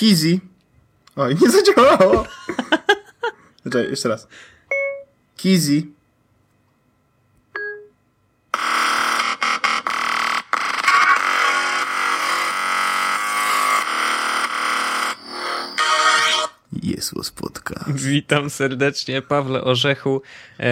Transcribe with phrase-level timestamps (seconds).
[0.00, 0.40] Kizzy.
[1.16, 2.26] Oj, nie zadziałało.
[3.64, 4.28] Czekaj, jeszcze raz.
[5.36, 5.82] Kizzy.
[16.82, 17.90] Jezus podcast.
[17.92, 20.22] Witam serdecznie, Pawle Orzechu,
[20.58, 20.62] e,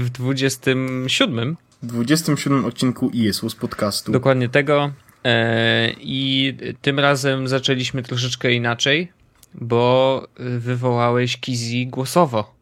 [0.00, 1.56] w 27.
[1.82, 4.12] W 27 odcinku Jezus podcastu.
[4.12, 4.92] Dokładnie tego.
[5.26, 9.12] E, I tym razem zaczęliśmy troszeczkę inaczej,
[9.54, 12.54] bo wywołałeś Kizi głosowo.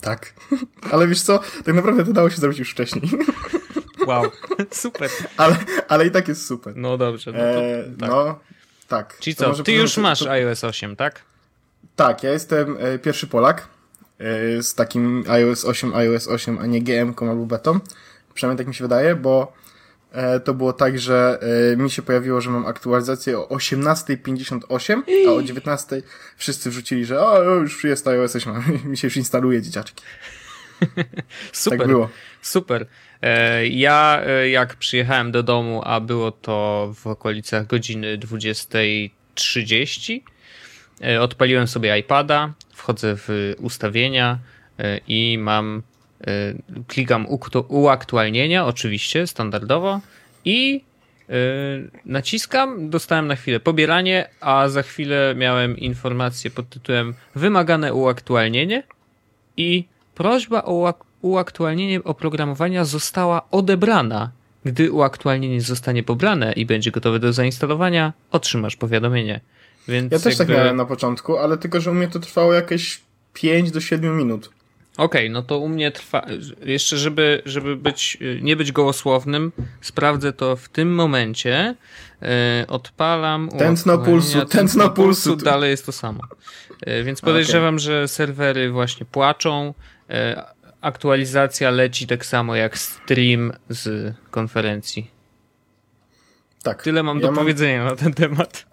[0.00, 0.34] Tak.
[0.90, 3.10] Ale wiesz co, tak naprawdę to dało się zrobić już wcześniej.
[4.06, 4.24] Wow,
[4.70, 5.10] super.
[5.36, 5.56] Ale,
[5.88, 6.76] ale i tak jest super.
[6.76, 7.32] No dobrze.
[7.32, 8.10] No, to, E, tak.
[8.10, 8.38] No,
[8.88, 9.18] tak.
[9.20, 11.22] Czyli co, ty już masz to- iOS 8, tak?
[11.96, 13.68] Tak, ja jestem e, pierwszy Polak
[14.18, 17.80] e, z takim iOS 8, iOS 8, a nie GM-ką albo betą.
[18.34, 19.52] Przynajmniej tak mi się wydaje, bo
[20.44, 21.38] to było tak, że
[21.72, 26.02] e, mi się pojawiło, że mam aktualizację o 18.58, a o 19.00
[26.36, 30.04] wszyscy wrzucili, że o, już jest iOS 8, a mi się już instaluje, dzieciaczki.
[31.52, 31.78] Super.
[31.78, 32.08] Tak było.
[32.42, 32.86] Super.
[33.22, 40.20] E, Ja, e, jak przyjechałem do domu, a było to w okolicach godziny 20.30,
[41.04, 44.38] e, odpaliłem sobie iPada, wchodzę w ustawienia
[44.78, 45.82] e, i mam, e,
[46.88, 50.00] klikam uktu- uaktualnienia, oczywiście, standardowo
[50.44, 50.84] i
[51.28, 51.32] e,
[52.06, 58.82] naciskam, dostałem na chwilę pobieranie, a za chwilę miałem informację pod tytułem wymagane uaktualnienie
[59.56, 59.84] i
[60.14, 64.30] prośba o uak- uaktualnienie oprogramowania została odebrana.
[64.64, 69.40] Gdy uaktualnienie zostanie pobrane i będzie gotowe do zainstalowania, otrzymasz powiadomienie.
[69.88, 72.52] Więc Ja też tak jakby- miałem na początku, ale tylko, że u mnie to trwało
[72.52, 73.00] jakieś
[73.34, 74.50] 5 do 7 minut.
[75.02, 76.26] Okej, no to u mnie trwa.
[76.64, 81.74] Jeszcze, żeby, żeby być, nie być gołosłownym, sprawdzę to w tym momencie.
[82.22, 83.48] E, odpalam.
[83.58, 85.36] Tętno pulsu, tętno pulsu.
[85.36, 86.20] Dalej jest to samo.
[86.86, 89.74] E, więc podejrzewam, że serwery właśnie płaczą.
[90.10, 90.44] E,
[90.80, 95.10] aktualizacja leci tak samo jak stream z konferencji.
[96.62, 96.82] Tak.
[96.82, 98.66] Tyle mam ja do powiedzenia na ten temat.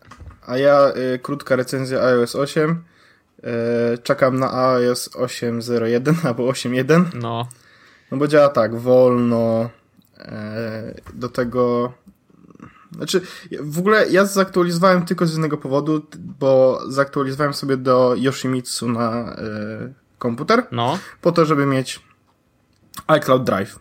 [0.46, 2.84] A ja y, krótka recenzja iOS 8.
[3.94, 7.06] Y, czekam na iOS 8.01 albo 8.1.
[7.14, 7.48] No.
[8.12, 9.70] No bo działa tak, wolno.
[10.20, 10.24] y,
[11.14, 11.94] do tego.
[12.92, 13.22] Znaczy,
[13.62, 16.08] w ogóle ja zaktualizowałem tylko z jednego powodu,
[16.40, 20.98] bo zaktualizowałem sobie do Yoshimitsu na y, komputer, No.
[21.22, 22.00] po to, żeby mieć
[23.08, 23.80] iCloud Drive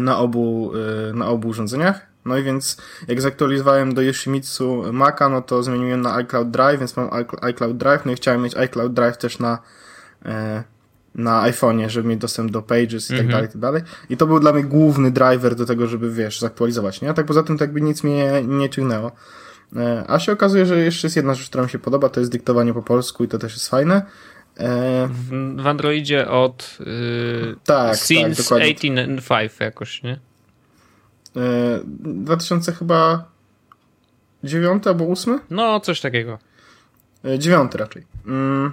[0.00, 0.72] na obu,
[1.14, 2.11] na obu urządzeniach.
[2.24, 2.76] No i więc
[3.08, 7.76] jak zaktualizowałem do Yoshimitsu Maca, no to zmieniłem na iCloud Drive, więc mam iCl- iCloud
[7.76, 9.58] Drive, no i chciałem mieć iCloud Drive też na,
[10.24, 10.62] e,
[11.14, 13.28] na iPhone'ie, żeby mieć dostęp do Pages i tak Mhm.
[13.30, 13.82] dalej, i tak dalej.
[14.10, 17.10] I to był dla mnie główny driver do tego, żeby, wiesz, zaktualizować, nie?
[17.10, 19.12] A tak poza tym to jakby nic mnie nie ciągnęło.
[19.76, 22.32] E, A się okazuje, że jeszcze jest jedna rzecz, która mi się podoba, to jest
[22.32, 24.02] dyktowanie po polsku i to też jest fajne.
[24.58, 28.74] E, W, w Androidzie od yy, Tak, tak, since dokładnie.
[28.74, 30.18] 18.5 jakoś, nie?
[31.36, 33.24] E, 2000 chyba
[34.44, 35.40] 9 albo 8?
[35.50, 36.38] No, coś takiego.
[37.24, 38.06] E, Dziewiąty raczej.
[38.26, 38.72] Mm.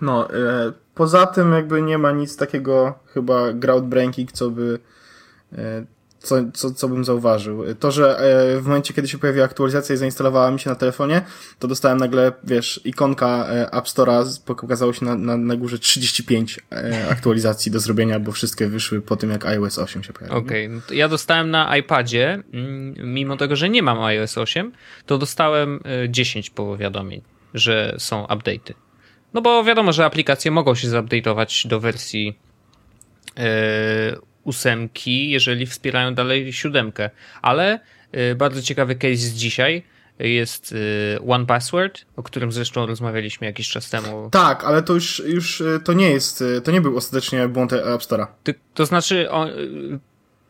[0.00, 4.78] No, e, poza tym jakby nie ma nic takiego chyba groundbreaking, co by
[5.52, 5.84] e,
[6.24, 7.74] co, co, co bym zauważył.
[7.74, 11.22] To, że e, w momencie, kiedy się pojawiła aktualizacja i zainstalowała mi się na telefonie,
[11.58, 16.60] to dostałem nagle, wiesz, ikonka e, App Store'a, pokazało się na, na, na górze 35
[16.72, 20.38] e, aktualizacji do zrobienia, bo wszystkie wyszły po tym, jak iOS 8 się pojawił.
[20.38, 24.72] Okej, no to ja dostałem na iPadzie, mm, mimo tego, że nie mam iOS 8,
[25.06, 27.22] to dostałem y, 10 powiadomień,
[27.54, 28.74] że są update'y.
[29.34, 32.38] No bo wiadomo, że aplikacje mogą się zupdate'ować do wersji
[34.44, 37.10] ósemki, jeżeli wspierają dalej siódemkę.
[37.42, 37.80] Ale
[38.16, 39.82] y, bardzo ciekawy case z dzisiaj
[40.18, 44.28] jest y, One Password, o którym zresztą rozmawialiśmy jakiś czas temu.
[44.32, 48.02] Tak, ale to już, już e, to nie jest, to nie był ostatecznie błąd App
[48.02, 48.26] Store'a.
[48.74, 49.98] To znaczy, o, y,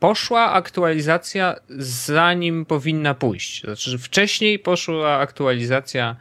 [0.00, 3.62] poszła aktualizacja zanim powinna pójść.
[3.62, 6.16] Znaczy, że wcześniej poszła aktualizacja,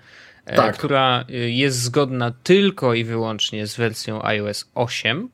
[0.46, 0.78] e, Tak.
[0.78, 5.30] która y, jest zgodna tylko i wyłącznie z wersją iOS 8.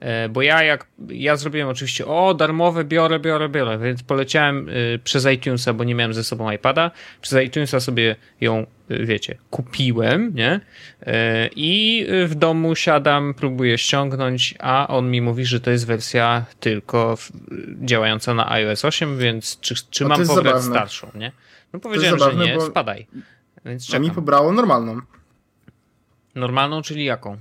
[0.00, 5.00] E, Bo ja jak ja zrobiłem oczywiście, o darmowe biorę, biorę, biorę, więc poleciałem y,
[5.04, 6.90] przez iTunesa, bo nie miałem ze sobą iPada.
[7.20, 10.60] Przez iTunesa sobie ją, y, wiecie, kupiłem, nie?
[11.02, 16.44] E, I w domu siadam, próbuję ściągnąć, a on mi mówi, że to jest wersja
[16.60, 17.16] tylko
[17.82, 20.70] działająca na iOS 8, więc czy, czy mam pobrać zabawne.
[20.70, 21.32] starszą, nie?
[21.72, 23.06] No powiedziałem, zabawne, że nie, bo- spadaj.
[23.64, 24.14] Więc A mi czekam.
[24.14, 25.00] pobrało normalną.
[26.34, 27.36] Normalną, czyli jaką?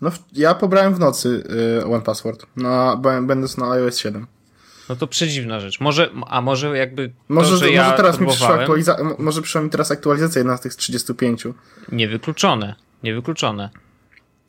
[0.00, 1.44] No, ja pobrałem w nocy
[1.80, 4.26] y, One Password, na, b- będąc na iOS 7.
[4.88, 5.80] No to przedziwna rzecz.
[5.80, 7.12] Może, a może jakby.
[7.28, 8.48] Może, to, że ja może teraz mi przyszła
[9.18, 11.44] może przyszła mi teraz aktualizacja jedna z tych 35.
[11.92, 12.74] Niewykluczone.
[13.02, 13.70] Niewykluczone.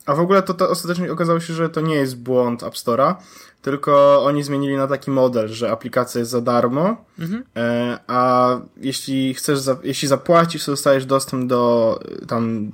[0.06, 3.14] A w ogóle to, to ostatecznie okazało się, że to nie jest błąd App Store'a,
[3.62, 7.44] tylko oni zmienili na taki model, że aplikacja jest za darmo, Mhm.
[7.56, 12.72] e, a jeśli chcesz, jeśli zapłacisz, to dostajesz dostęp do tam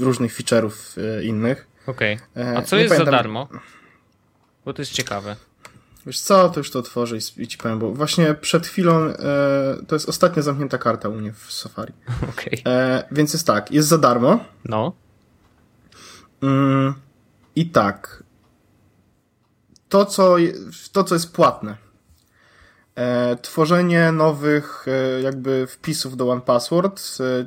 [0.00, 0.72] różnych feature'ów
[1.18, 1.66] e, innych.
[1.86, 2.18] Okej.
[2.36, 3.48] E, A co jest za pamiętam- darmo?
[4.64, 5.36] Bo to jest ciekawe.
[6.06, 9.14] Wiesz co, to już to otworzę i, i ci powiem, bo właśnie przed chwilą e,
[9.88, 11.92] to jest ostatnia zamknięta karta u mnie w Safari.
[12.32, 12.62] Okej.
[12.66, 14.44] E, więc jest tak, jest za darmo.
[14.64, 14.92] No.
[16.42, 16.94] Mm,
[17.56, 18.22] I tak.
[19.88, 20.36] To co,
[20.92, 21.76] to, co jest płatne.
[22.96, 27.46] E, tworzenie nowych e, jakby wpisów do OnePassword, e,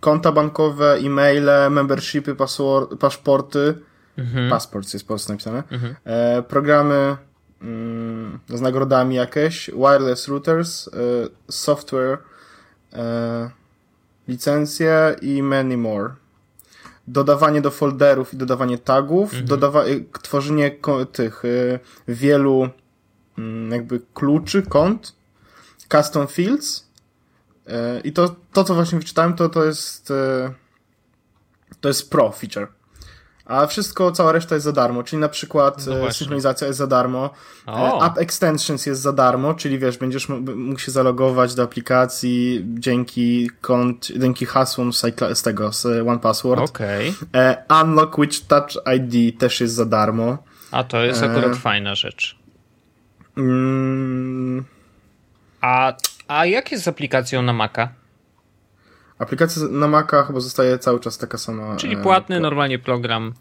[0.00, 3.74] konta bankowe, e-maile, membershipy, password, paszporty,
[4.16, 4.50] Mhm.
[4.50, 5.94] passport jest po prostu napisane, Mhm.
[6.04, 7.16] e, programy
[7.62, 10.90] mm, z nagrodami jakieś, wireless routers, e,
[11.52, 12.18] software,
[12.92, 13.50] e,
[14.28, 16.10] licencje i many more.
[17.08, 20.70] Dodawanie do folderów i dodawanie tagów, dodawa- y, k- tworzenie
[21.12, 21.78] tych y,
[22.08, 22.68] wielu
[23.38, 25.12] mm, jakby kluczy, kont,
[25.92, 26.85] custom fields
[28.04, 30.14] i to, to co właśnie wyczytałem, to, to jest y,
[31.80, 32.68] to jest pro feature.
[33.44, 36.86] A wszystko, cała reszta jest za darmo, czyli na przykład No e, synchronizacja jest za
[36.86, 37.30] darmo,
[37.68, 37.98] e.
[38.06, 44.08] App Extensions jest za darmo, czyli wiesz, będziesz mógł się zalogować do aplikacji dzięki kont,
[44.18, 46.80] dzięki hasłom z, tego, z One Password.
[47.34, 50.38] E, Unlock with Touch ID też jest za darmo.
[50.70, 51.30] A to jest E.
[51.30, 52.38] akurat fajna rzecz.
[53.36, 54.64] Mm,
[55.60, 55.92] A,
[56.28, 57.88] a jak jest z aplikacją na Maca?
[59.18, 61.76] aplikacja na Maca chyba zostaje cały czas taka sama.
[61.76, 63.34] Czyli e, płatny, normalnie program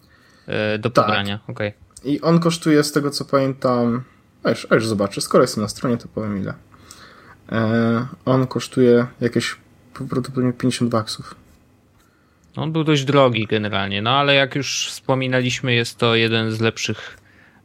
[0.48, 1.06] e, do Tak.
[1.06, 1.40] pobrania.
[1.48, 1.74] Okej.
[2.04, 4.04] I on kosztuje, z tego co pamiętam,
[4.44, 6.54] a już, a już zobaczę, skoro jestem na stronie, to powiem ile.
[7.52, 9.56] E, on kosztuje jakieś
[9.94, 11.36] prawdopodobnie 50 baksów.
[12.56, 17.18] On był dość drogi generalnie, no ale jak już wspominaliśmy, jest to jeden z lepszych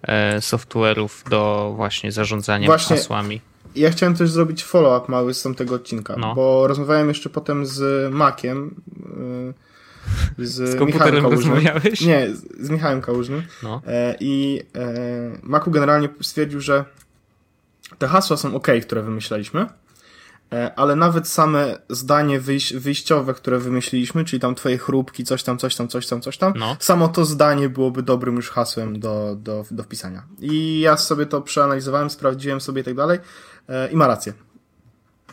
[0.03, 3.41] e, software'ów do właśnie zarządzania Właśnie- hasłami.
[3.77, 6.35] Ja chciałem też zrobić follow-up mały z tamtego odcinka, No.
[6.35, 8.75] bo rozmawiałem jeszcze potem z Makiem,
[10.39, 11.55] y, z, Z komputerem Kałużnym.
[11.55, 12.01] rozmawiałeś?
[12.01, 12.29] Nie,
[12.61, 13.43] z, Michałem Kałużnym.
[13.63, 13.83] No.
[13.87, 14.93] E, I e,
[15.43, 16.85] Maku generalnie stwierdził, że
[17.99, 19.67] te hasła są ok, które wymyślaliśmy,
[20.77, 25.77] ale nawet same zdanie wyjś, wyjściowe, które wymyśliliśmy, czyli tam twoje chrupki, coś tam, coś
[25.77, 26.77] tam, coś tam, coś tam, No.
[26.81, 30.23] samo to zdanie byłoby dobrym już hasłem do, do, do wpisania.
[30.41, 33.19] I ja sobie to przeanalizowałem, sprawdziłem sobie i tak dalej
[33.69, 34.33] e, i ma rację.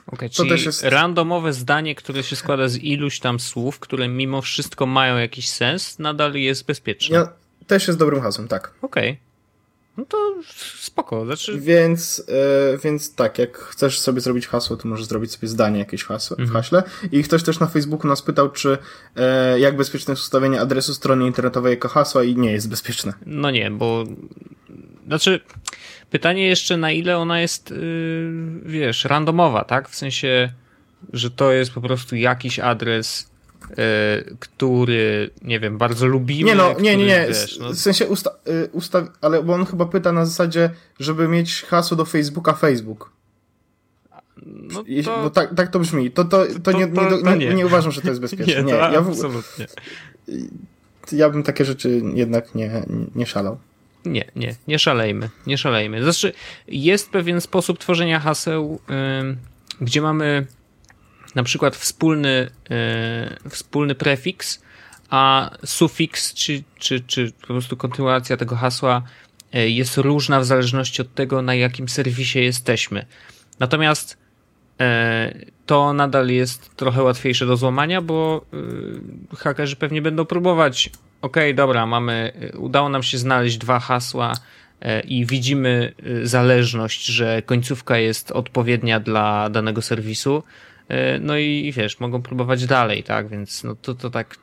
[0.07, 4.07] Okay, To czyli też jest- randomowe zdanie, które się składa z iluś tam słów, które
[4.07, 7.15] mimo wszystko mają jakiś sens, nadal jest bezpieczne.
[7.17, 7.29] Ja,
[7.67, 8.73] też jest dobrym hasłem, tak.
[8.81, 9.19] Okej.
[9.97, 10.17] No to
[10.79, 11.25] spoko.
[11.25, 12.23] Znaczy, Więc,
[12.73, 16.37] e, więc tak, jak chcesz sobie zrobić hasło, to możesz zrobić sobie zdanie jakieś hasło,
[16.39, 16.49] Mhm.
[16.49, 16.83] w haśle.
[17.11, 18.77] I ktoś też na Facebooku nas pytał, czy
[19.15, 23.13] e, jak bezpieczne jest ustawienie adresu strony internetowej jako hasła i nie jest bezpieczne.
[23.25, 24.03] no nie, bo
[25.07, 25.39] znaczy
[26.09, 28.31] pytanie jeszcze na ile ona jest, yy,
[28.65, 29.89] wiesz, randomowa, tak?
[29.89, 30.53] W sensie,
[31.13, 33.29] że to jest po prostu jakiś adres,
[34.39, 36.43] który, nie wiem, bardzo lubimy.
[36.49, 39.65] Nie no, nie, nie, nie, Wiesz, no, w sensie usta y, ustaw, ale bo on
[39.65, 40.69] chyba pyta na zasadzie,
[40.99, 43.11] żeby mieć hasło do Facebooka Facebook.
[44.45, 46.11] no to, bo tak, tak to brzmi.
[46.11, 47.53] To, to, to, nie, to- nie, to nie, nie.
[47.53, 48.55] nie uważam, że to jest bezpieczne.
[48.55, 49.67] nie, Nie, ja, w, absolutnie.
[51.11, 53.57] ja bym takie rzeczy jednak nie, nie szalał.
[54.05, 56.03] Nie, nie, nie szalejmy, nie szalejmy.
[56.03, 56.33] Znaczy,
[56.67, 58.79] jest pewien sposób tworzenia haseł,
[59.21, 59.37] ym,
[59.81, 60.45] gdzie mamy
[61.35, 62.49] na przykład wspólny,
[63.45, 64.61] y, wspólny prefiks,
[65.09, 69.01] a sufiks, czy, czy, czy po prostu kontynuacja tego hasła
[69.55, 73.05] y, jest różna w zależności od tego, na jakim serwisie jesteśmy.
[73.59, 74.17] Natomiast
[74.81, 78.45] y, to nadal jest trochę łatwiejsze do złamania, bo
[79.37, 80.89] hakerzy pewnie będą próbować.
[81.21, 84.33] Okej, dobra, mamy, udało nam się znaleźć dwa hasła
[85.03, 85.93] i widzimy
[86.23, 90.43] zależność, że końcówka jest odpowiednia dla danego serwisu.
[90.91, 93.27] Y, No i wiesz, mogą próbować dalej, tak?
[93.27, 94.35] Więc no to, to tak.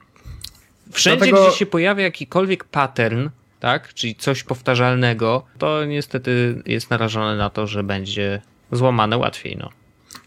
[0.92, 3.28] Wszędzie, Dlatego- gdzie się pojawia jakikolwiek pattern,
[3.60, 3.94] tak?
[3.94, 9.70] Czyli coś powtarzalnego, to niestety jest narażone na to, że będzie złamane łatwiej, no.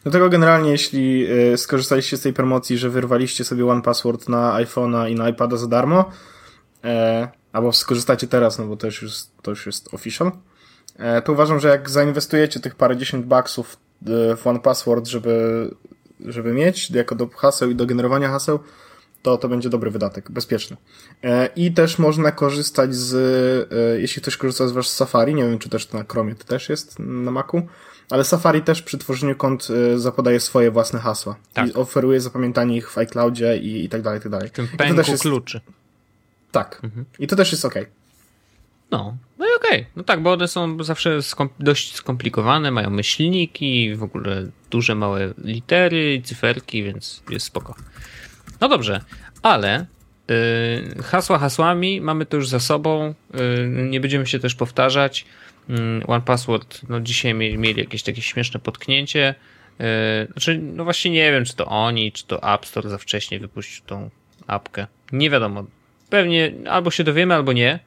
[0.03, 5.11] Dlatego generalnie, jeśli y, skorzystaliście z tej promocji, że wyrwaliście sobie One Password na iPhone'a
[5.11, 6.11] i na iPada za darmo,
[6.83, 10.31] e, albo skorzystacie teraz, no bo to już jest, to już jest official,
[10.97, 15.69] e, to uważam, że jak zainwestujecie tych parędziesiąt baksów y, w One Password, żeby,
[16.25, 18.59] żeby mieć jako do haseł i do generowania haseł,
[19.21, 20.77] to to będzie dobry wydatek, bezpieczny.
[21.23, 23.13] E, I też można korzystać z,
[23.71, 26.43] e, jeśli ktoś korzysta z wasz Safari, nie wiem czy też to na Chromie to
[26.43, 27.61] też jest na Macu,
[28.09, 31.35] ale Safari też przy tworzeniu kont e, zapodaje swoje własne hasła.
[31.53, 31.67] Tak.
[31.67, 34.49] I oferuje zapamiętanie ich w iCloudzie i, i tak dalej, i tak dalej.
[34.49, 35.61] W tym I to też jest, kluczy.
[36.51, 36.81] Tak.
[37.19, 37.75] I to też jest ok.
[38.91, 39.85] No, no i okej.
[39.95, 45.33] No tak, bo one są zawsze skom dość skomplikowane, mają myślniki, w ogóle duże, małe
[45.43, 47.75] litery cyferki, więc jest spoko.
[48.61, 49.01] No dobrze,
[49.41, 49.85] ale
[50.31, 55.25] y, hasła hasłami mamy to już za sobą, y, nie będziemy się też powtarzać.
[55.69, 59.35] Mm, One Password, no dzisiaj mieli, mieli jakieś takie śmieszne potknięcie.
[59.81, 63.39] Y, Znaczy, no właśnie nie wiem, czy to oni, czy to App Store za wcześnie
[63.39, 64.09] wypuścił tą
[64.47, 64.87] apkę.
[65.11, 65.65] Nie wiadomo.
[66.09, 67.79] Pewnie albo się dowiemy, albo nie.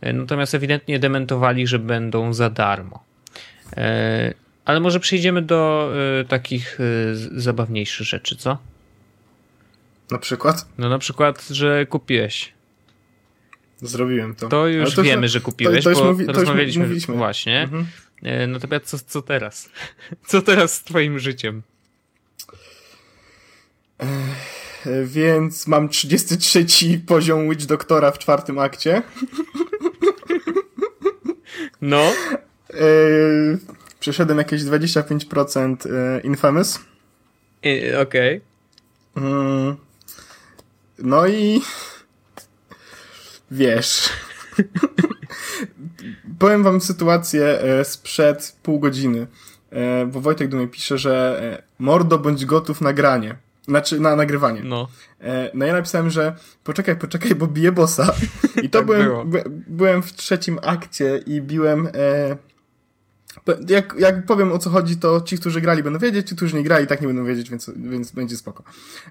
[0.00, 3.04] E, Natomiast ewidentnie dementowali, że będą za darmo.
[3.76, 4.34] E,
[4.64, 6.78] Ale może przejdziemy do e, takich
[7.36, 8.58] zabawniejszych rzeczy, co?
[10.10, 12.52] Na przykład No na przykład, że kupiłeś.
[13.82, 14.48] zrobiłem to.
[14.48, 17.14] To już to wiemy, że kupiłeś, to już bo mówi- to rozmawialiśmy mówiliśmy.
[17.14, 17.62] właśnie.
[17.62, 17.86] Mhm.
[18.48, 19.70] Natomiast co, co teraz?
[20.28, 21.62] Co teraz z twoim życiem?
[25.04, 26.66] Więc mam 33
[27.06, 29.02] poziom Witch Doktora w czwartym akcie.
[31.86, 32.12] No,
[32.74, 33.58] Yy,
[34.00, 36.80] przeszedłem jakieś 25% e, Infamous.
[38.02, 38.40] okej.
[39.16, 39.76] Mm.
[40.98, 41.62] No i
[43.50, 44.08] wiesz.
[46.38, 49.26] Powiem wam sytuację e, sprzed pół godziny.
[49.70, 53.36] E, Bo Wojtek do mnie pisze, że e, mordo bądź gotów na granie.
[53.68, 54.62] Znaczy na nagrywanie.
[54.64, 54.88] No,
[55.20, 58.14] E, No ja napisałem, że poczekaj, poczekaj, bo biję bossa.
[58.62, 61.88] I to Tak byłem, by, byłem w trzecim akcie i biłem...
[61.94, 62.36] E,
[63.68, 66.62] jak, jak powiem o co chodzi, to ci, którzy grali będą wiedzieć, ci, którzy nie
[66.62, 68.62] grali, tak nie będą wiedzieć, więc, więc będzie spoko.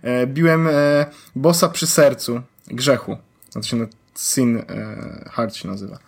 [0.02, 3.18] E, biłem e, bossa przy sercu grzechu.
[3.52, 3.86] Znaczy no,
[4.16, 4.64] Sin e,
[5.32, 6.00] Heart się nazywa.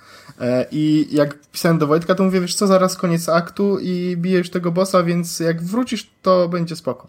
[0.42, 4.50] E, I jak pisałem do Wojtka, to mówię, wiesz co, zaraz koniec aktu i bijesz
[4.50, 7.08] tego bossa, więc jak wrócisz, to będzie spoko.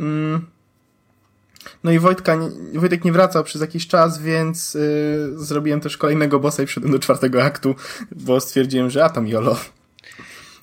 [0.00, 0.53] Mm.
[1.84, 2.38] No i Wojtka,
[2.74, 6.98] Wojtek nie wracał przez jakiś czas, więc y, zrobiłem też kolejnego bossa i wszedłem do
[6.98, 7.74] czwartego aktu,
[8.12, 9.56] bo stwierdziłem, że a tam jolo.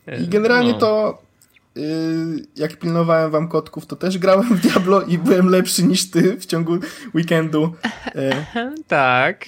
[0.08, 0.78] E, I generalnie no.
[0.80, 1.22] to
[1.78, 1.82] y,
[2.56, 6.46] jak pilnowałem wam kotków, to też grałem w Diablo i byłem lepszy niż ty w
[6.46, 6.78] ciągu
[7.16, 7.74] weekendu.
[8.16, 8.46] Y,
[8.88, 9.46] Tak.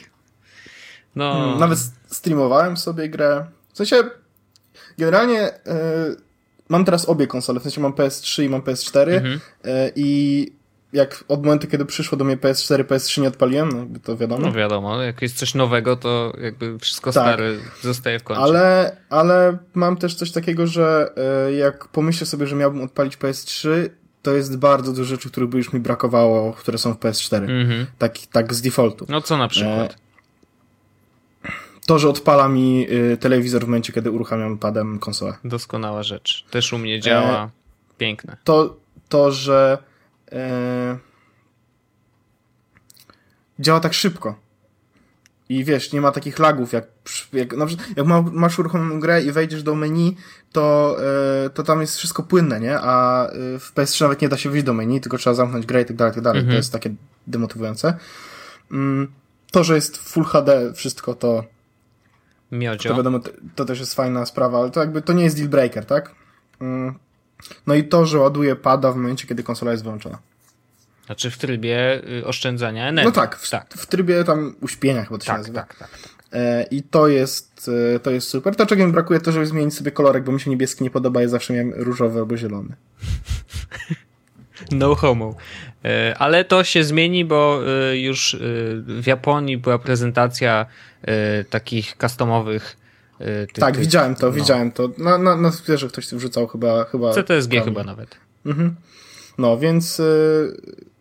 [1.15, 3.45] No, Hmm, Nawet streamowałem sobie grę.
[3.74, 4.03] W sensie,
[4.98, 5.53] generalnie y,
[6.69, 9.39] mam teraz obie konsole, w sensie mam PS3 i mam PS4 Mhm.
[9.95, 10.51] i
[10.93, 14.45] jak od momentu, kiedy przyszło do mnie PS4, PS3 nie odpaliłem, no to wiadomo.
[14.47, 17.23] no wiadomo, jak jest coś nowego, to jakby wszystko Tak.
[17.23, 18.41] stare zostaje w końcu.
[18.43, 21.12] Ale, ale mam też coś takiego, że
[21.50, 23.69] y, jak pomyślę sobie, że miałbym odpalić PS3,
[24.21, 27.35] to jest bardzo dużo rzeczy, których by już mi brakowało, które są w PS4.
[27.50, 27.85] Mhm.
[27.97, 29.05] Tak, tak z defaultu.
[29.09, 29.95] No co na przykład?
[31.88, 35.33] To, że odpala mi y, telewizor w momencie, kiedy uruchamiam padem konsolę.
[35.43, 36.45] Doskonała rzecz.
[36.51, 37.43] Też u mnie działa.
[37.43, 37.50] E,
[37.97, 38.38] Piękne.
[38.43, 38.75] to,
[39.09, 39.77] to że
[40.34, 40.98] e,
[43.60, 44.44] działa tak szybko.
[45.50, 46.88] I wiesz, nie ma takich lagów, jak,
[47.34, 50.18] jak, na przykład, jak ma, masz uruchomioną grę i wejdziesz do menu,
[50.52, 50.98] to,
[51.46, 52.80] e, to tam jest wszystko płynne, nie?
[52.80, 55.82] A e, w PS3 nawet nie da się wyjść do menu, tylko trzeba zamknąć grę
[55.82, 56.40] i tak dalej, tak dalej.
[56.40, 56.54] Mhm.
[56.54, 56.96] To jest takie
[57.28, 57.98] demotywujące.
[58.72, 59.12] Mm,
[59.52, 61.44] to, że jest Full HD wszystko, to,
[62.50, 62.96] to Miodzio.
[62.96, 65.86] wiadomo, to, to też jest fajna sprawa, ale to jakby to nie jest deal breaker,
[65.86, 66.16] tak?
[66.62, 66.94] Mm.
[67.67, 70.17] No i to, że ładuje pada w momencie, kiedy konsola jest wyłączona.
[71.05, 73.05] Znaczy w trybie y, oszczędzania energii.
[73.07, 73.73] No tak, w, tak.
[73.73, 75.59] w trybie tam uśpienia chyba to się Tak, nazywa.
[75.59, 75.89] tak, tak.
[75.89, 76.00] tak.
[76.33, 78.55] E, I to jest, e, to jest super.
[78.55, 81.21] To czego mi brakuje, to żeby zmienić sobie kolorek, bo mi się niebieski nie podoba,
[81.21, 82.75] ja zawsze miałem różowy albo zielony.
[84.71, 85.35] No homo.
[85.85, 87.59] E, Ale to się zmieni, bo
[87.93, 88.38] już
[88.85, 90.65] w Japonii była prezentacja
[91.50, 92.77] takich customowych.
[93.48, 94.32] Tych- tak, tych- widziałem to, no.
[94.34, 94.89] widziałem to.
[94.98, 96.84] Na, na, na Twitterze ktoś wrzucał chyba.
[96.86, 97.63] chyba CTSG tam.
[97.63, 98.18] chyba nawet.
[98.46, 98.75] Mhm.
[99.38, 100.03] No, więc, e,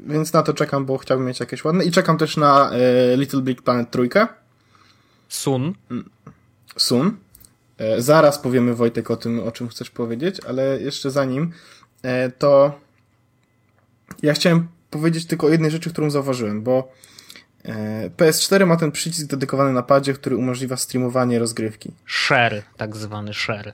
[0.00, 1.84] więc na to czekam, bo chciałbym mieć jakieś ładne.
[1.84, 4.26] I czekam też na e, Little Big Planet trójkę.
[5.28, 5.74] Sun.
[6.76, 7.16] Sun.
[7.78, 11.52] E, Zaraz powiemy Wojtek o tym, o czym chcesz powiedzieć, ale jeszcze zanim,
[12.02, 12.80] e, to
[14.22, 16.92] ja chciałem powiedzieć tylko o jednej rzeczy, którą zauważyłem, bo
[18.16, 21.90] PS4 ma ten przycisk dedykowany na padzie, który umożliwia streamowanie rozgrywki.
[22.06, 23.72] Share, tak zwany share.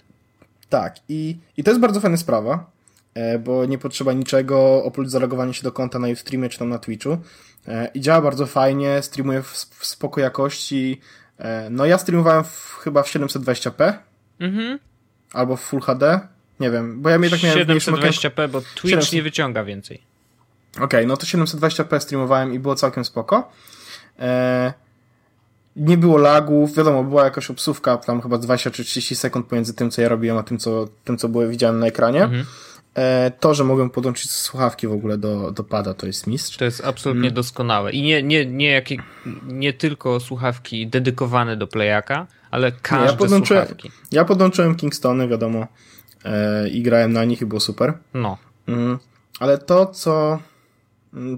[0.68, 2.71] Tak, i, i to jest bardzo fajna sprawa,
[3.14, 6.78] e, bo nie potrzeba niczego oprócz zalogowania się do konta na Ustreamie czy tam na
[6.78, 7.18] Twitchu.
[7.68, 11.00] E, I działa bardzo fajnie, streamuje w, w spoko jakości.
[11.38, 13.92] E, No ja streamowałem w, chyba w 720p
[14.40, 14.78] Mhm.
[15.33, 16.21] albo w Full HD.
[16.61, 18.14] Nie wiem, bo ja mnie tak miałem w mniejszym okienku.
[18.18, 19.12] 720p, bo Twitch 700.
[19.12, 20.02] nie wyciąga więcej.
[20.76, 23.52] Okej, okay, no to 720p streamowałem i było całkiem spoko.
[24.18, 24.72] Eee,
[25.76, 29.90] nie było lagów, wiadomo, była jakaś obsówka, tam chyba 20 czy 30 sekund pomiędzy tym,
[29.90, 32.25] co ja robiłem, a tym, co, tym, co było widziane na ekranie.
[32.25, 32.44] Mhm.
[32.94, 36.56] E, to, że mogłem podłączyć słuchawki w ogóle do, do pada, to jest mistrz.
[36.56, 37.34] To jest absolutnie mm.
[37.34, 37.92] doskonałe.
[37.92, 38.96] I nie, nie, nie, jakie,
[39.46, 43.90] nie tylko słuchawki dedykowane do playaka, ale każde ja podłączyłem, słuchawki.
[44.12, 45.66] Ja podłączyłem Kingstony, wiadomo,
[46.25, 47.98] e, i grałem na nich i było super.
[48.14, 48.38] No.
[48.68, 48.98] Mm,
[49.40, 50.38] ale to, co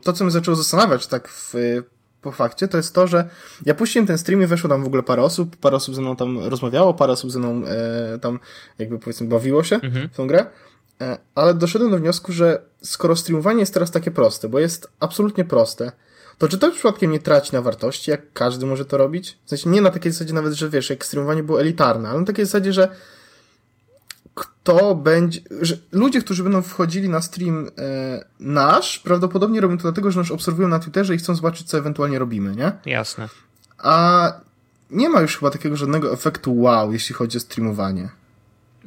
[0.02, 1.54] to, co mnie zaczęło zastanawiać tak w,
[2.23, 3.29] po fakcie, to jest to, że
[3.67, 6.17] ja puściłem ten stream i weszło tam w ogóle parę osób, parę osób ze mną
[6.17, 8.39] tam rozmawiało, parę osób ze mną e, tam
[8.79, 10.09] jakby powiedzmy bawiło się mhm.
[10.09, 10.47] w tą grę,
[11.00, 15.45] e, ale doszedłem do wniosku, że skoro streamowanie jest teraz takie proste, bo jest absolutnie
[15.45, 15.93] proste,
[16.39, 19.39] to czy to przypadkiem nie traci na wartości, jak każdy może to robić?
[19.45, 22.27] W sensie nie na takiej zasadzie nawet, że wiesz, jak streamowanie było elitarne, ale na
[22.27, 22.89] takiej zasadzie, że
[24.40, 30.11] kto będzie, że ludzie, którzy będą wchodzili na stream e, nasz, prawdopodobnie robią to dlatego,
[30.11, 32.73] że nas obserwują na Twitterze i chcą zobaczyć, co ewentualnie robimy, nie?
[32.87, 33.28] Jasne.
[33.78, 34.32] A
[34.90, 38.09] nie ma już chyba takiego żadnego efektu wow, jeśli chodzi o streamowanie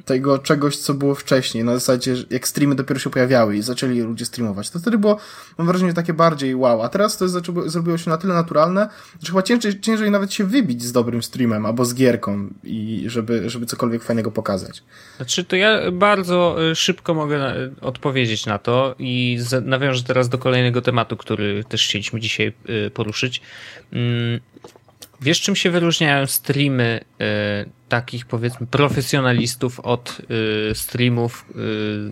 [0.05, 4.25] tego czegoś, co było wcześniej, na zasadzie, jak streamy dopiero się pojawiały i zaczęli ludzie
[4.25, 4.69] streamować.
[4.69, 5.19] To wtedy było,
[5.57, 7.27] mam wrażenie, takie bardziej wow, a teraz to
[7.69, 8.89] zrobiło się na tyle naturalne,
[9.21, 13.49] że chyba ciężej, ciężej nawet się wybić z dobrym streamem albo z gierką i żeby,
[13.49, 14.83] żeby cokolwiek fajnego pokazać.
[15.17, 20.81] Znaczy, to ja bardzo y, szybko mogę odpowiedzieć na to i nawiążę teraz do kolejnego
[20.81, 23.41] tematu, który też chcieliśmy dzisiaj y, poruszyć.
[23.91, 24.39] Mm,
[25.23, 30.21] Wiesz, czym się wyróżniają streamy y, takich powiedzmy profesjonalistów od
[30.71, 31.55] y, streamów, y,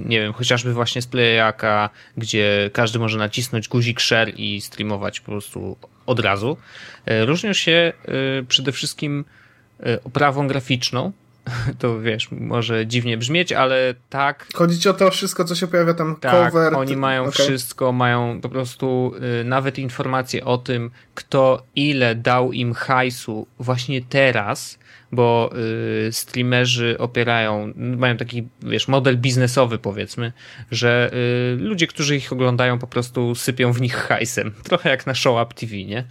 [0.06, 5.32] nie wiem, chociażby właśnie z Playaka, gdzie każdy może nacisnąć guzik share i streamować po
[5.32, 6.58] prostu od razu.
[7.26, 7.94] Różnią się
[8.48, 9.26] przede wszystkim
[10.04, 11.12] oprawą graficzną,
[11.80, 14.48] to wiesz, może dziwnie brzmieć, ale tak.
[14.54, 16.76] Chodzi ci o to wszystko, co się pojawia tam, tak, cover.
[16.76, 17.32] Oni mają okay.
[17.32, 24.02] wszystko, mają po prostu y, nawet informacje o tym, kto ile dał im hajsu właśnie
[24.02, 24.80] teraz,
[25.12, 25.52] bo
[26.08, 30.32] y, streamerzy opierają, mają taki, wiesz, model biznesowy powiedzmy,
[30.72, 34.52] że y, ludzie, którzy ich oglądają po prostu sypią w nich hajsem.
[34.70, 36.04] Trochę jak na Show Up TV, nie?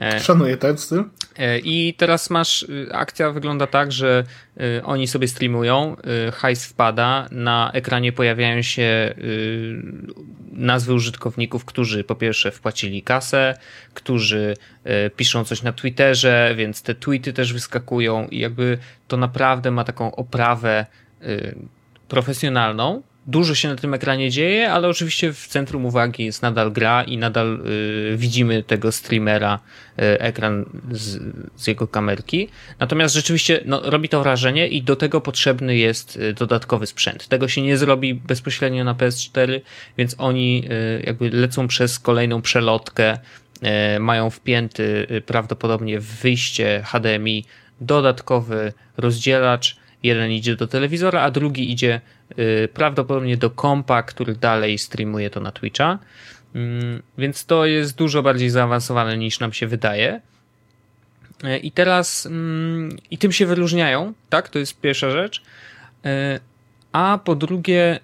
[0.00, 1.04] E, Szanuję ten styl.
[1.38, 4.24] E, I teraz masz, y, akcja wygląda tak, że
[4.60, 5.96] y, oni sobie streamują,
[6.28, 9.14] y, hajs wpada, na ekranie pojawiają się
[10.52, 13.54] nazwy użytkowników, którzy po pierwsze wpłacili kasę,
[13.94, 14.56] którzy
[15.16, 20.14] piszą coś na Twitterze, więc te tweety też wyskakują i jakby to naprawdę ma taką
[20.16, 20.86] oprawę
[22.08, 27.02] profesjonalną, dużo się na tym ekranie dzieje, ale oczywiście w centrum uwagi jest nadal gra
[27.02, 29.58] i nadal y, widzimy tego streamera,
[29.98, 31.22] y, ekran z,
[31.56, 32.48] z, jego kamerki.
[32.78, 37.28] Natomiast rzeczywiście no, robi to wrażenie i do tego potrzebny jest y, dodatkowy sprzęt.
[37.28, 39.60] Tego się nie zrobi bezpośrednio na PS4,
[39.98, 40.64] więc oni
[41.00, 43.18] y, jakby lecą przez kolejną przelotkę,
[43.96, 47.44] y, mają wpięty y, prawdopodobnie w wyjście HDMI
[47.80, 52.00] dodatkowy rozdzielacz, Jeden idzie do telewizora, a drugi idzie
[52.72, 55.98] prawdopodobnie do kompa, który dalej streamuje to na Twitcha.
[56.54, 60.20] Mm, więc to jest dużo bardziej zaawansowane niż nam się wydaje.
[61.44, 64.48] Y, I teraz, mm, i tym się wyróżniają, tak?
[64.48, 65.42] To jest pierwsza rzecz.
[66.06, 66.40] Y,
[66.92, 68.00] a po drugie,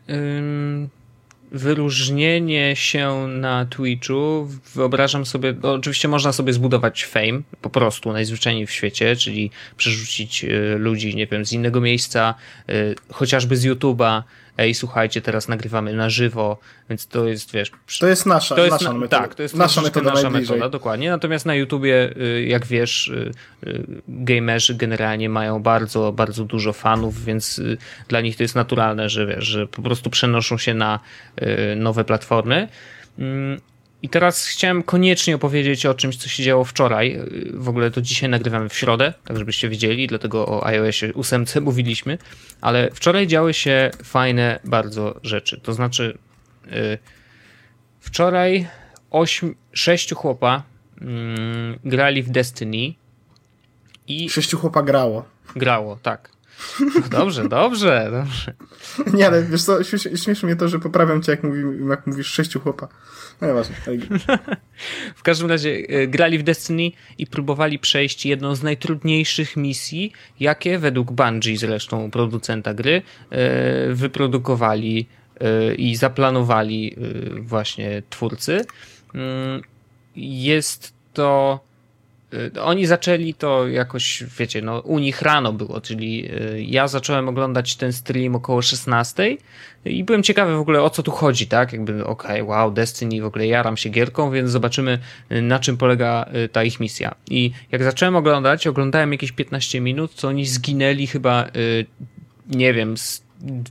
[1.53, 8.67] wyróżnienie się na Twitchu, wyobrażam sobie, no oczywiście można sobie zbudować fame, po prostu najzwyczajniej
[8.67, 12.35] w świecie, czyli przerzucić y, ludzi, nie wiem, z innego miejsca,
[12.71, 14.23] y, chociażby z YouTube'a,
[14.59, 16.59] ej, słuchajcie, teraz nagrywamy na żywo,
[16.91, 17.71] więc to jest, wiesz...
[18.01, 19.23] To jest nasza, to jest nasza metoda.
[19.23, 21.11] Tak, to jest nasza metoda, nasza metoda, dokładnie.
[21.11, 23.33] Natomiast na YouTubie, y, jak wiesz, y,
[23.67, 27.61] y, gamerzy generalnie mają bardzo, bardzo dużo fanów, więc
[28.09, 31.01] dla nich to jest naturalne, że wiesz, że po prostu przenoszą się na
[31.77, 32.69] nowe platformy.
[34.03, 37.19] I teraz chciałem koniecznie opowiedzieć o czymś, co się działo wczoraj.
[37.55, 42.19] W ogóle to dzisiaj nagrywamy w środę, tak żebyście wiedzieli, dlatego o iOSie 8 mówiliśmy.
[42.61, 45.61] Ale wczoraj działy się fajne bardzo rzeczy.
[45.63, 46.19] To znaczy,
[46.67, 46.99] yy,
[48.01, 48.69] wczoraj
[49.11, 50.63] ośm, sześciu chłopa
[51.01, 51.07] yy,
[51.85, 52.95] grali w Destiny
[54.07, 54.31] i.
[54.31, 55.25] Sześciu chłopa grało.
[55.57, 56.40] Grało, tak.
[57.11, 58.55] Dobrze, dobrze, dobrze.
[59.13, 59.85] Nie, ale wiesz co,
[60.17, 62.89] śmieszy mnie to, że poprawiam cię, jak, mówi, jak mówisz sześciu chłopa.
[63.41, 63.77] No nieważne.
[65.17, 70.79] w każdym razie e, grali w Destiny i próbowali przejść jedną z najtrudniejszych misji, jakie
[70.79, 75.07] według Bungie, zresztą producenta gry, e, wyprodukowali
[75.41, 76.97] e, i zaplanowali
[77.41, 78.65] właśnie twórcy.
[79.15, 79.63] Mm,
[80.17, 81.61] jest to
[82.63, 87.77] oni zaczęli to jakoś, wiecie, no u nich rano było, czyli y, ja zacząłem oglądać
[87.77, 89.37] ten stream około 16
[89.85, 91.73] i byłem ciekawy w ogóle o co tu chodzi, tak?
[91.73, 94.99] Jakby, okej, okay, wow, Destiny, w ogóle jaram się gierką, więc zobaczymy
[95.31, 97.15] na czym polega ta ich misja.
[97.31, 101.47] I jak zacząłem oglądać, oglądałem jakieś 15 minut, co oni zginęli chyba,
[102.49, 102.95] nie wiem,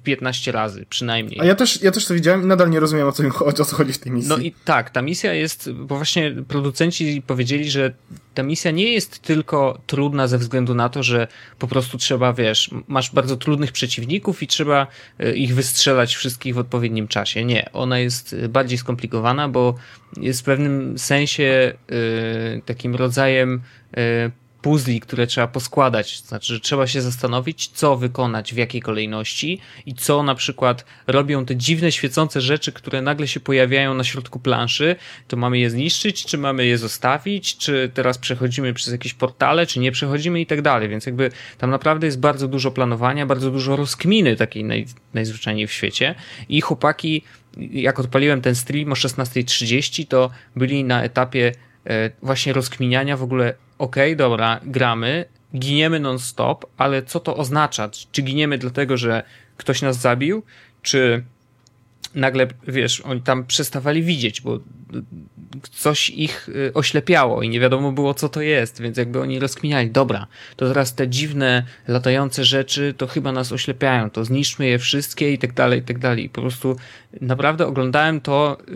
[0.04, 1.40] 15 razy przynajmniej.
[1.42, 3.76] A ja też, ja też to widziałem i nadal nie rozumiem o co, o co
[3.76, 4.30] chodzi w tej misji.
[4.30, 7.94] No i tak, ta misja jest, bo właśnie producenci powiedzieli, że
[8.34, 11.28] ta misja nie jest tylko trudna ze względu na to, że
[11.60, 14.88] po prostu trzeba, wiesz, masz bardzo trudnych przeciwników i trzeba
[15.20, 17.46] e, ich wystrzelać wszystkich w odpowiednim czasie.
[17.46, 19.76] Nie, ona jest bardziej skomplikowana, bo
[20.18, 23.62] jest w pewnym sensie y, takim rodzajem
[23.98, 26.20] y, puzli, które trzeba poskładać.
[26.20, 31.46] Znaczy, że trzeba się zastanowić, co wykonać, w jakiej kolejności i co na przykład robią
[31.46, 34.96] te dziwne, świecące rzeczy, które nagle się pojawiają na środku planszy.
[35.28, 39.80] To mamy je zniszczyć, czy mamy je zostawić, czy teraz przechodzimy przez jakieś portale, czy
[39.80, 40.90] nie przechodzimy i tak dalej.
[40.90, 45.72] Więc jakby tam naprawdę jest bardzo dużo planowania, bardzo dużo rozkminy takiej naj, najzwyczajniej w
[45.72, 46.16] świecie
[46.50, 47.24] i chłopaki
[47.58, 51.52] jak odpaliłem ten stream o 16.30, to byli na etapie
[51.86, 57.90] e, właśnie rozkminiania w ogóle okej, okay, dobra, gramy, giniemy non-stop, ale co to oznacza?
[58.12, 59.24] Czy giniemy dlatego, że
[59.58, 60.44] ktoś nas zabił,
[60.82, 61.24] czy
[62.16, 64.60] nagle, wiesz, oni tam przestawali widzieć, bo
[65.72, 69.92] coś ich y, oślepiało i nie wiadomo było, co to jest, więc jakby oni rozkminiali,
[69.92, 75.34] dobra, to teraz te dziwne, latające rzeczy, to chyba nas oślepiają, to zniszczmy je wszystkie
[75.34, 76.26] i tak dalej, i tak dalej.
[76.26, 76.76] I po prostu
[77.22, 78.74] naprawdę oglądałem to yy,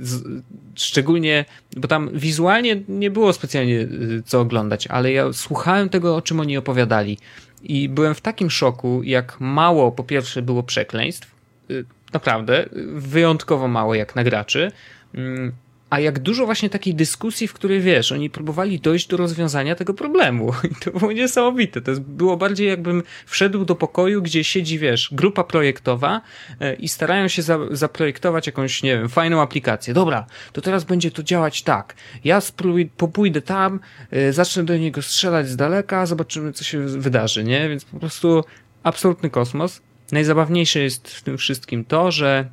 [0.00, 0.42] z,
[0.74, 1.44] szczególnie,
[1.76, 6.40] bo tam wizualnie nie było specjalnie yy, co oglądać, ale ja słuchałem tego, o czym
[6.40, 7.18] oni opowiadali
[7.62, 11.34] i byłem w takim szoku, jak mało po pierwsze było przekleństw,
[11.68, 14.72] yy, naprawdę, wyjątkowo mało jak na graczy,
[15.14, 15.52] mm,
[15.90, 19.94] a jak dużo właśnie takiej dyskusji, w której wiesz, oni próbowali dojść do rozwiązania tego
[19.94, 20.52] problemu.
[20.72, 21.80] I to było niesamowite.
[21.80, 26.20] To było bardziej jakbym wszedł do pokoju, gdzie siedzi, wiesz, grupa projektowa
[26.60, 29.94] e, i starają się za, zaprojektować jakąś, nie wiem, fajną aplikację.
[29.94, 31.94] Dobra, to teraz będzie to działać tak.
[32.24, 37.44] Ja spróbuj, popójdę tam, e, zacznę do niego strzelać z daleka, zobaczymy, co się wydarzy,
[37.44, 37.68] nie?
[37.68, 38.44] Więc po prostu
[38.82, 39.80] absolutny kosmos.
[40.12, 42.48] Najzabawniejsze jest w tym wszystkim to, że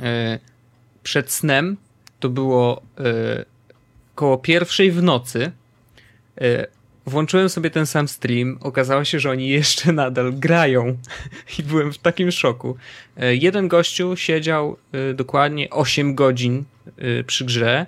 [0.00, 0.38] e,
[1.02, 1.76] przed snem
[2.20, 3.44] to było e,
[4.14, 5.52] koło pierwszej w nocy.
[6.40, 6.66] E,
[7.06, 8.58] włączyłem sobie ten sam stream.
[8.60, 10.98] Okazało się, że oni jeszcze nadal grają
[11.58, 12.76] i byłem w takim szoku.
[13.16, 14.76] Jeden gościu siedział
[15.14, 16.64] dokładnie 8 godzin
[17.26, 17.86] przy grze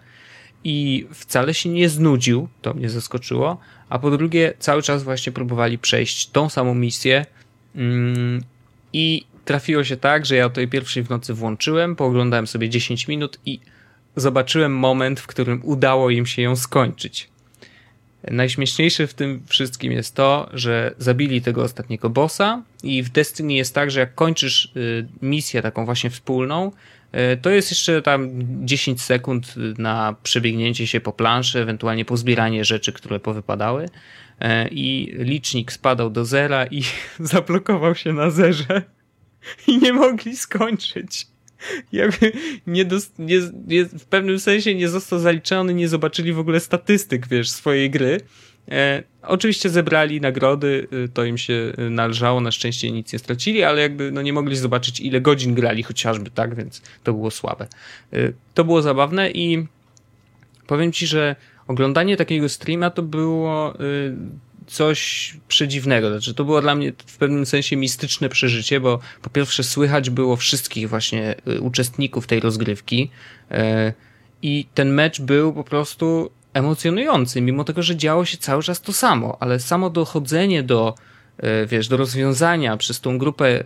[0.64, 5.79] i wcale się nie znudził, to mnie zaskoczyło, a po drugie cały czas właśnie próbowali
[5.79, 7.26] przejść tą samą misję
[7.74, 8.42] mm,
[8.96, 13.09] i trafiło się tak, że ja o tej pierwszej w nocy włączyłem, pooglądałem sobie 10
[13.09, 13.61] minut i
[14.16, 17.28] zobaczyłem moment, w którym udało im się ją skończyć.
[18.30, 23.74] Najśmieszniejsze w tym wszystkim jest to, że zabili tego ostatniego bossa i w Destiny jest
[23.74, 26.72] tak, że jak kończysz y, misję taką właśnie wspólną,
[27.32, 28.30] y, to jest jeszcze tam
[28.66, 33.88] 10 sekund na przebiegnięcie się po planszy, ewentualnie pozbieranie rzeczy, które powypadały
[34.70, 36.83] i licznik spadał do zera i
[37.18, 38.83] zablokował się na zerze
[39.66, 41.27] i nie mogli skończyć
[41.92, 42.33] jakby
[42.66, 42.85] nie,
[43.18, 47.90] nie, nie, w pewnym sensie nie został zaliczony, nie zobaczyli w ogóle statystyk, wiesz, swojej
[47.90, 48.20] gry.
[48.70, 53.83] E, oczywiście zebrali nagrody, y, to im się należało, na szczęście nic nie stracili, ale
[53.83, 57.66] jakby no nie mogli zobaczyć ile godzin grali chociażby, tak, więc to było słabe.
[58.12, 59.66] E, to było zabawne i
[60.66, 61.37] powiem ci, że
[61.68, 64.16] oglądanie takiego streama to było y,
[64.66, 66.11] coś przedziwnego.
[66.11, 70.37] Znaczy, to było dla mnie w pewnym sensie mistyczne przeżycie, bo po pierwsze słychać było
[70.37, 73.11] wszystkich właśnie y, uczestników tej rozgrywki
[73.50, 73.92] e,
[74.42, 78.92] i ten mecz był po prostu emocjonujący, mimo tego, że działo się cały czas to
[78.92, 80.94] samo, ale samo dochodzenie do
[81.66, 83.64] wiesz, do rozwiązania przez tą grupę,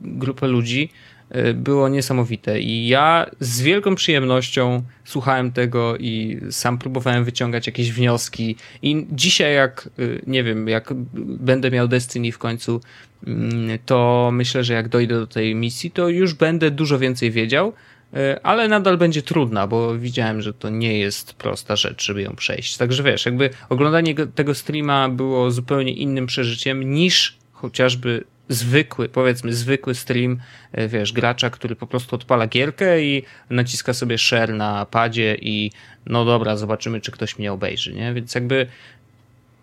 [0.00, 1.17] grupę ludzi Y,
[1.54, 2.60] było niesamowite.
[2.60, 8.56] I ja z wielką przyjemnością słuchałem tego i sam próbowałem wyciągać jakieś wnioski.
[8.82, 12.80] I dzisiaj, jak y, nie wiem, jak będę miał Destiny w końcu,
[13.26, 17.72] mm, to myślę, że jak dojdę do tej misji, to już będę dużo więcej wiedział.
[18.14, 22.36] Y, ale nadal będzie trudna, bo widziałem, że to nie jest prosta rzecz, żeby ją
[22.36, 22.76] przejść.
[22.76, 29.94] Także wiesz, jakby oglądanie tego streama było zupełnie innym przeżyciem niż chociażby zwykły, powiedzmy zwykły
[29.94, 30.38] stream,
[30.72, 35.70] e, wiesz, gracza, który po prostu odpala gierkę i naciska sobie share na padzie i
[36.06, 38.14] no dobra, zobaczymy, czy ktoś mnie obejrzy, nie?
[38.14, 38.66] Więc jakby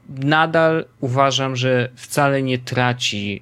[0.09, 3.41] nadal uważam, że wcale nie traci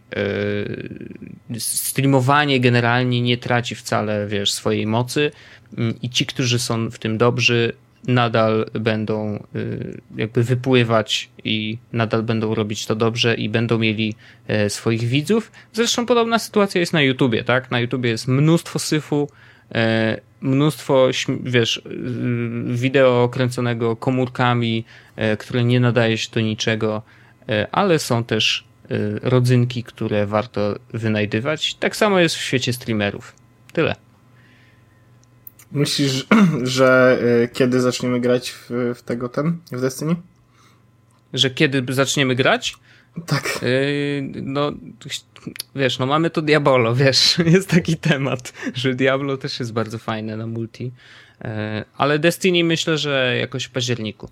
[1.49, 5.31] yy, streamowanie generalnie nie traci wcale, wiesz, swojej mocy
[5.77, 7.73] yy, i ci, którzy są w tym dobrzy,
[8.07, 14.15] nadal będą y, jakby wypływać i nadal będą robić to dobrze i będą mieli
[14.47, 15.51] e, swoich widzów.
[15.73, 17.71] Zresztą podobna sytuacja jest na YouTubie, tak?
[17.71, 19.29] Na YouTubie jest mnóstwo syfu,
[19.75, 21.07] e, mnóstwo,
[21.43, 21.81] wiesz, y,
[22.67, 24.85] wideo kręconego komórkami,
[25.15, 27.01] e, które nie nadaje się do niczego,
[27.71, 28.63] ale są też
[29.21, 31.75] rodzynki, które warto wynajdywać.
[31.75, 33.35] Tak samo jest w świecie streamerów.
[33.73, 33.95] Tyle.
[35.73, 36.27] Myślisz,
[36.63, 40.15] że y, kiedy zaczniemy grać w, w, tego ten, w Destiny?
[41.33, 42.75] Że kiedy zaczniemy grać?
[43.25, 43.59] Tak.
[43.61, 44.71] Yy, no,
[45.75, 50.37] wiesz, no mamy tu Diabolo, wiesz, jest taki temat, że Diablo też jest bardzo fajne
[50.37, 51.49] na multi, yy,
[51.97, 54.29] ale Destiny myślę, że jakoś w październiku.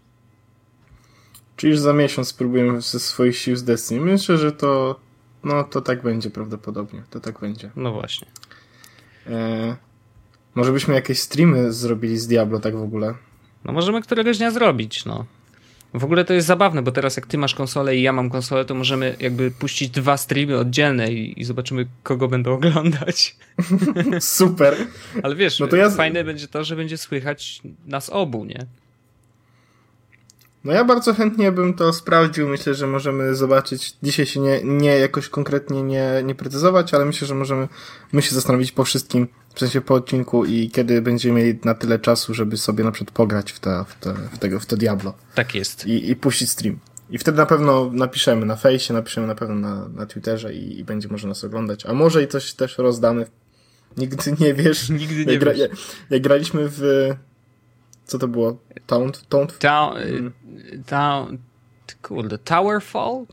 [1.55, 4.01] Czyli już za miesiąc spróbujemy ze swoich sił z Destiny.
[4.01, 4.99] Myślę, że to,
[5.43, 7.71] no to tak będzie prawdopodobnie, to tak będzie.
[7.75, 8.27] No właśnie.
[9.25, 9.90] Yy.
[10.55, 13.13] Może byśmy jakieś streamy zrobili z Diablo tak w ogóle.
[13.65, 15.25] No możemy któregoś dnia zrobić, no.
[15.93, 18.65] W ogóle to jest zabawne, bo teraz jak ty masz konsolę i ja mam konsolę,
[18.65, 23.35] to możemy jakby puścić dwa streamy oddzielne i, i zobaczymy, kogo będą oglądać.
[24.19, 24.75] Super.
[25.23, 25.89] Ale wiesz, no to ja...
[25.89, 28.65] fajne będzie to, że będzie słychać nas obu, nie?
[30.63, 32.49] No ja bardzo chętnie bym to sprawdził.
[32.49, 33.93] Myślę, że możemy zobaczyć.
[34.03, 37.67] Dzisiaj się nie, nie jakoś konkretnie nie, nie precyzować, ale myślę, że możemy
[38.11, 41.99] my się zastanowić po wszystkim, w sensie po odcinku i kiedy będziemy mieli na tyle
[41.99, 45.13] czasu, żeby sobie na przykład pograć w, te, w, te, w, tego, w to Diablo.
[45.35, 45.85] Tak jest.
[45.85, 46.79] I, I puścić stream.
[47.09, 50.83] I wtedy na pewno napiszemy na fejsie, napiszemy na pewno na, na Twitterze i, i
[50.83, 51.85] będzie można nas oglądać.
[51.85, 53.25] A może i coś też rozdamy.
[53.97, 54.89] Nigdy nie wiesz.
[54.89, 55.57] Nigdy nie jak, wiesz.
[55.57, 55.71] jak,
[56.09, 57.09] jak graliśmy w
[58.11, 58.57] co to było?
[58.87, 59.29] Taunt?
[59.29, 59.59] Taunt?
[59.59, 60.33] Town, mm.
[60.85, 61.37] town,
[62.01, 63.25] kurde, Towerfall?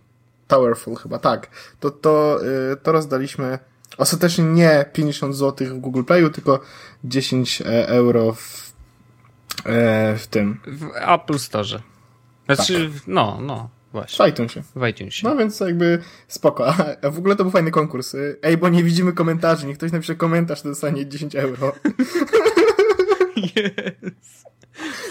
[0.49, 1.51] Towerfall chyba, tak.
[1.81, 2.39] To, to,
[2.73, 3.59] y, to rozdaliśmy
[3.97, 6.61] ostatecznie nie 50 zł w Google Playu, tylko
[7.05, 8.73] 10 e, euro w,
[9.65, 10.61] e, w tym.
[10.67, 11.83] W Apple Store.
[12.47, 13.03] Znaczy, tak.
[13.07, 13.69] no, no.
[13.93, 14.27] Właśnie.
[14.27, 14.63] W iTunesie.
[14.77, 15.29] W iTunesie.
[15.29, 16.67] No więc jakby spoko.
[17.03, 18.17] A w ogóle to był fajny konkurs.
[18.43, 19.67] Ej, bo nie widzimy komentarzy.
[19.67, 21.73] Niech ktoś napisze komentarz, to dostanie 10 euro.
[23.37, 24.38] yes.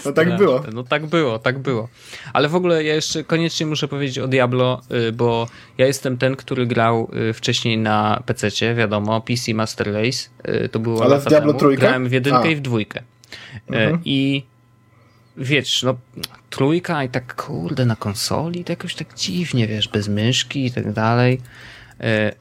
[0.04, 0.64] No tak było.
[0.72, 1.88] No tak było, tak było.
[2.32, 6.36] Ale w ogóle ja jeszcze koniecznie muszę powiedzieć o Diablo, y, bo ja jestem ten,
[6.36, 10.28] który grał y, wcześniej na PC, wiadomo, PC Master Race.
[10.64, 11.58] Y, to było Ale w Diablo temu.
[11.58, 11.80] trójkę?
[11.80, 12.46] Grałem w jedynkę A.
[12.46, 13.02] i w dwójkę.
[13.66, 14.00] Mhm.
[14.04, 14.42] I
[15.36, 15.94] wiesz, no
[16.50, 20.92] trójka i tak kurde na konsoli, to jakoś tak dziwnie, wiesz, bez myszki i tak
[20.92, 21.40] dalej.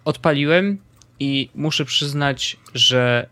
[0.06, 0.78] Odpaliłem
[1.20, 3.30] i muszę przyznać, że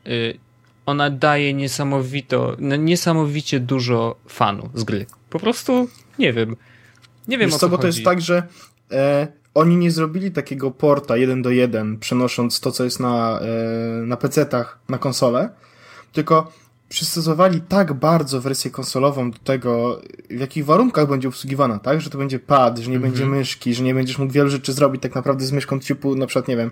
[0.86, 5.06] ona daje niesamowito, niesamowicie dużo fanu z gry.
[5.30, 5.88] Po prostu
[6.20, 6.56] nie wiem.
[7.28, 8.44] Nie wiem Wiesz o co, bo to jest tak, że
[8.92, 14.06] e, oni nie zrobili takiego porta jeden do jeden, przenosząc to, co jest na, e,
[14.06, 15.50] na PC-tach na konsolę,
[16.14, 16.52] tylko
[16.90, 22.02] przystosowali tak bardzo wersję konsolową do tego, w jakich warunkach będzie obsługiwana, tak?
[22.02, 23.12] Że to będzie pad, że nie mm -hmm.
[23.12, 26.28] będzie myszki, że nie będziesz mógł wielu rzeczy zrobić tak naprawdę z myszką typu, na
[26.28, 26.72] przykład, nie wiem,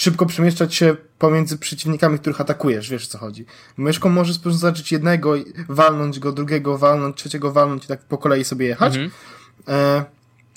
[0.00, 3.46] szybko przemieszczać się pomiędzy przeciwnikami, których atakujesz, wiesz o co chodzi.
[3.76, 5.34] Myszką możesz zaznaczyć jednego,
[5.68, 8.96] walnąć go, drugiego walnąć, trzeciego walnąć i tak po kolei sobie jechać.
[8.96, 9.10] Mhm.
[9.68, 10.04] E,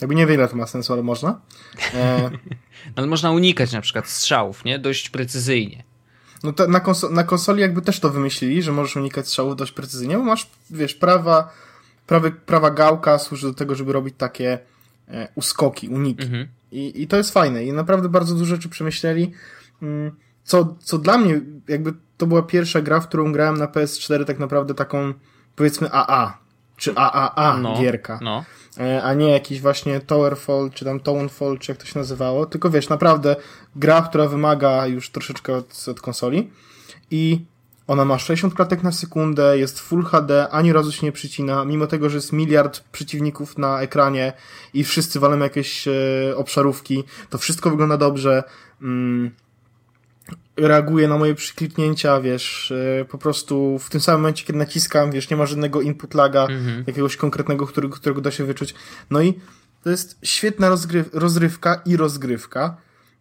[0.01, 1.41] jakby nie wiem, ile to ma sensu, ale można.
[1.93, 2.29] E,
[2.95, 4.79] ale można unikać na przykład strzałów, nie?
[4.79, 5.84] Dość precyzyjnie.
[6.43, 9.71] No to na, konso na konsoli jakby też to wymyślili, że możesz unikać strzałów dość
[9.71, 11.53] precyzyjnie, bo masz, wiesz, prawa,
[12.08, 14.60] prawy, prawa gałka służy do tego, żeby robić takie
[15.08, 16.23] e, uskoki, uniki.
[16.23, 16.47] Mhm.
[16.73, 17.63] I, I to jest fajne.
[17.63, 19.31] I naprawdę bardzo dużo rzeczy przemyśleli.
[19.81, 20.12] Mm,
[20.43, 24.39] co, co dla mnie, jakby to była pierwsza gra, w którą grałem na PS4, tak
[24.39, 25.13] naprawdę taką,
[25.55, 26.38] powiedzmy AA,
[26.77, 28.19] czy AAA no, gierka.
[28.21, 28.43] No.
[28.79, 32.45] E, a nie jakiś właśnie Towerfall, czy tam Townfall, czy jak to się nazywało.
[32.45, 33.36] Tylko wiesz, naprawdę
[33.75, 36.51] gra, która wymaga już troszeczkę od, od konsoli.
[37.12, 37.45] I
[37.87, 41.87] ona ma 60 klatek na sekundę, jest Full HD, ani razu się nie przycina, mimo
[41.87, 44.33] tego, że jest miliard przeciwników na ekranie
[44.73, 45.91] i wszyscy walą jakieś e,
[46.35, 48.43] obszarówki, to wszystko wygląda dobrze.
[48.81, 49.31] Mm,
[50.57, 55.29] reaguje na moje przykliknięcia, wiesz, e, po prostu w tym samym momencie, kiedy naciskam, wiesz,
[55.29, 56.83] nie ma żadnego input laga, mhm.
[56.87, 58.75] jakiegoś konkretnego, którego, którego da się wyczuć.
[59.09, 59.33] No i
[59.83, 62.77] to jest świetna rozgryw rozrywka i rozgrywka.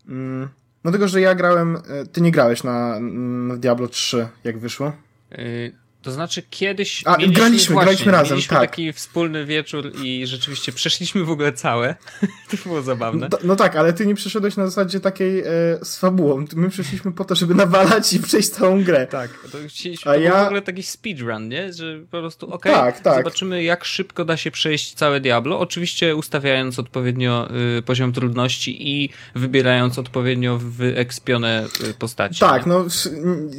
[0.09, 0.49] Mm
[0.83, 4.93] Dlatego, że ja grałem, e, ty nie grałeś na, na Diablo 3, jak wyszło?
[5.33, 7.03] Y, to znaczy kiedyś.
[7.07, 8.31] A, mieliśmy, graliśmy, właśnie, graliśmy razem.
[8.31, 8.71] Mieliśmy tak.
[8.71, 11.95] taki wspólny wieczór i rzeczywiście przeszliśmy w ogóle całe.
[12.51, 13.29] to było zabawne.
[13.33, 15.45] No, no, tak, ale ty nie przeszedłeś na zasadzie takiej e,
[15.83, 16.45] z fabułą.
[16.57, 19.07] My przeszliśmy po to, żeby nawalać i przejść całą grę.
[19.07, 20.11] Tak, to chcieliśmy.
[20.11, 20.43] A to ja...
[20.43, 21.73] w ogóle taki speedrun, nie?
[21.73, 23.17] Że po prostu okej, okay, tak, tak.
[23.17, 25.59] zobaczymy jak szybko da się przejść całe Diablo.
[25.59, 32.41] Oczywiście ustawiając odpowiednio y, poziom trudności i wybierając odpowiednio wyekspione y, postaci.
[32.41, 32.73] Tak, nie?
[32.73, 32.85] no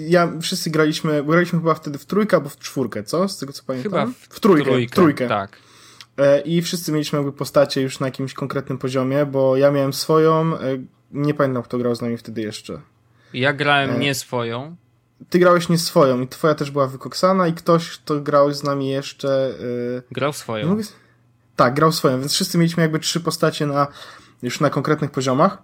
[0.07, 3.27] ja wszyscy graliśmy, graliśmy chyba wtedy w trójkę trójkę albo w czwórkę, co?
[3.29, 3.91] Z tego co pamiętam?
[3.91, 4.65] Chyba w, w trójkę.
[4.65, 5.27] trójkę, trójkę.
[5.27, 5.57] Tak.
[6.17, 10.57] E, I wszyscy mieliśmy jakby postacie już na jakimś konkretnym poziomie, bo ja miałem swoją,
[10.57, 10.59] e,
[11.11, 12.81] nie pamiętam kto grał z nami wtedy jeszcze.
[13.33, 13.99] Ja grałem E.
[13.99, 14.75] nie swoją.
[15.29, 18.89] Ty grałeś nie swoją i twoja też była wykoksana i ktoś, kto grał z nami
[18.89, 19.53] jeszcze...
[20.11, 20.67] Grał swoją.
[20.67, 20.83] Mówię...
[21.55, 23.87] Tak, grał swoją, więc wszyscy mieliśmy jakby trzy postacie na,
[24.41, 25.57] już na konkretnych poziomach.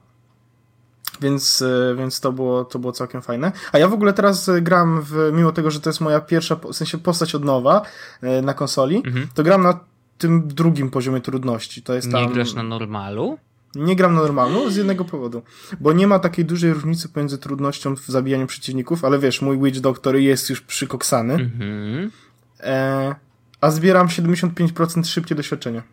[1.21, 3.51] Więc, e, więc to, było, to było całkiem fajne.
[3.71, 6.55] A ja w ogóle teraz e, gram, w, mimo tego, że to jest moja pierwsza,
[6.55, 7.81] w sensie postać od nowa
[8.21, 9.27] e, na konsoli, Mhm.
[9.33, 9.79] to gram na
[10.17, 11.81] tym drugim poziomie trudności.
[11.81, 12.21] To jest tam...
[12.23, 13.37] Nie grasz na normalu?
[13.75, 15.41] Nie gram na normalu z jednego powodu.
[15.79, 19.79] Bo nie ma takiej dużej różnicy pomiędzy trudnością w zabijaniu przeciwników, ale wiesz, mój Witch
[19.79, 22.11] Doctor jest już przykoksany, Mhm.
[22.59, 23.15] e,
[23.61, 25.83] a zbieram 75% szybciej doświadczenia.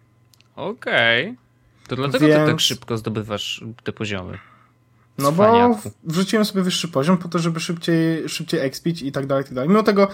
[0.57, 1.37] Okej.
[1.89, 4.39] To dlatego ty Więc- tak szybko zdobywasz te poziomy.
[5.19, 9.45] No bo wrzuciłem sobie wyższy poziom po to, żeby szybciej, szybciej expić i tak dalej,
[9.45, 9.69] i tak dalej.
[9.69, 10.09] Mimo tego,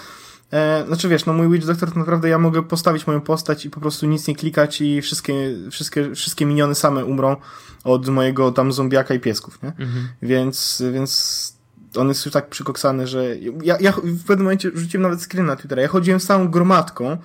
[0.51, 3.71] e, znaczy wiesz, no mój Witch Doctor to naprawdę ja mogę postawić moją postać i
[3.71, 5.35] po prostu nic nie klikać i wszystkie,
[5.71, 7.37] wszystkie, wszystkie miniony same umrą
[7.85, 9.69] od mojego tam zombiaka i piesków, nie?
[9.69, 10.09] Mhm.
[10.23, 11.53] Więc, więc
[11.97, 15.57] on jest już tak przykoksany, że ja, ja w pewnym momencie rzuciłem nawet screen na
[15.57, 15.83] Twittera.
[15.83, 17.19] Ja chodziłem z całą gromadką,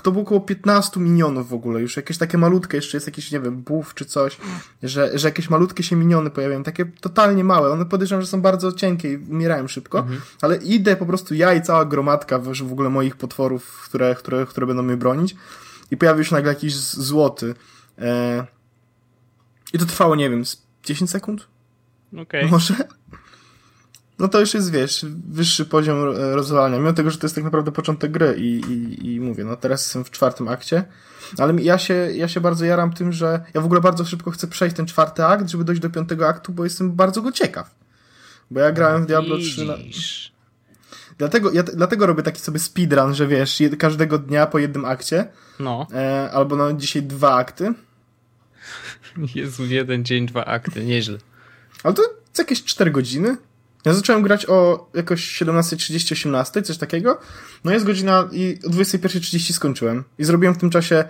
[0.00, 3.40] to było około 15 minionów w ogóle, już jakieś takie malutkie, jeszcze jest jakiś, nie
[3.40, 4.38] wiem, buff czy coś,
[4.82, 7.70] że, że jakieś malutkie się miniony pojawiają, takie totalnie małe.
[7.70, 10.06] One podejrzewam, że są bardzo cienkie i umierają szybko,
[10.42, 14.46] ale idę po prostu ja i cała gromadka w, w ogóle moich potworów, które, które,
[14.46, 15.36] które będą mnie bronić
[15.90, 17.54] i pojawił się nagle jakiś złoty.
[17.98, 18.46] E...
[19.72, 21.46] I to trwało, nie wiem, z 10 sekund?
[22.22, 22.50] Okej.
[22.50, 22.74] Może?
[24.18, 27.72] No to już jest, wiesz, wyższy poziom rozwalania, mimo tego, że to jest tak naprawdę
[27.72, 30.84] początek gry i, i, i mówię, no teraz jestem w czwartym akcie,
[31.38, 34.46] ale ja się, ja się bardzo jaram tym, że ja w ogóle bardzo szybko chcę
[34.46, 37.74] przejść ten czwarty akt, żeby dojść do piątego aktu, bo jestem bardzo go ciekaw.
[38.50, 39.74] Bo ja grałem w Diablo 3 na...
[41.18, 45.28] Dlatego, ja, dlatego robię taki sobie speedrun, że wiesz, jed, każdego dnia po jednym akcie,
[45.60, 45.86] No.
[45.94, 47.74] e, albo no dzisiaj dwa akty,
[49.34, 50.84] Jezu, jeden dzień, dwa akty.
[50.84, 51.18] Nieźle.
[51.82, 52.02] Ale to
[52.38, 53.36] jakieś 4 godziny.
[53.88, 57.20] Ja zacząłem grać o jakoś 17.30, 18, coś takiego.
[57.64, 60.04] No jest godzina i o 21.30 skończyłem.
[60.18, 61.04] I zrobiłem w tym czasie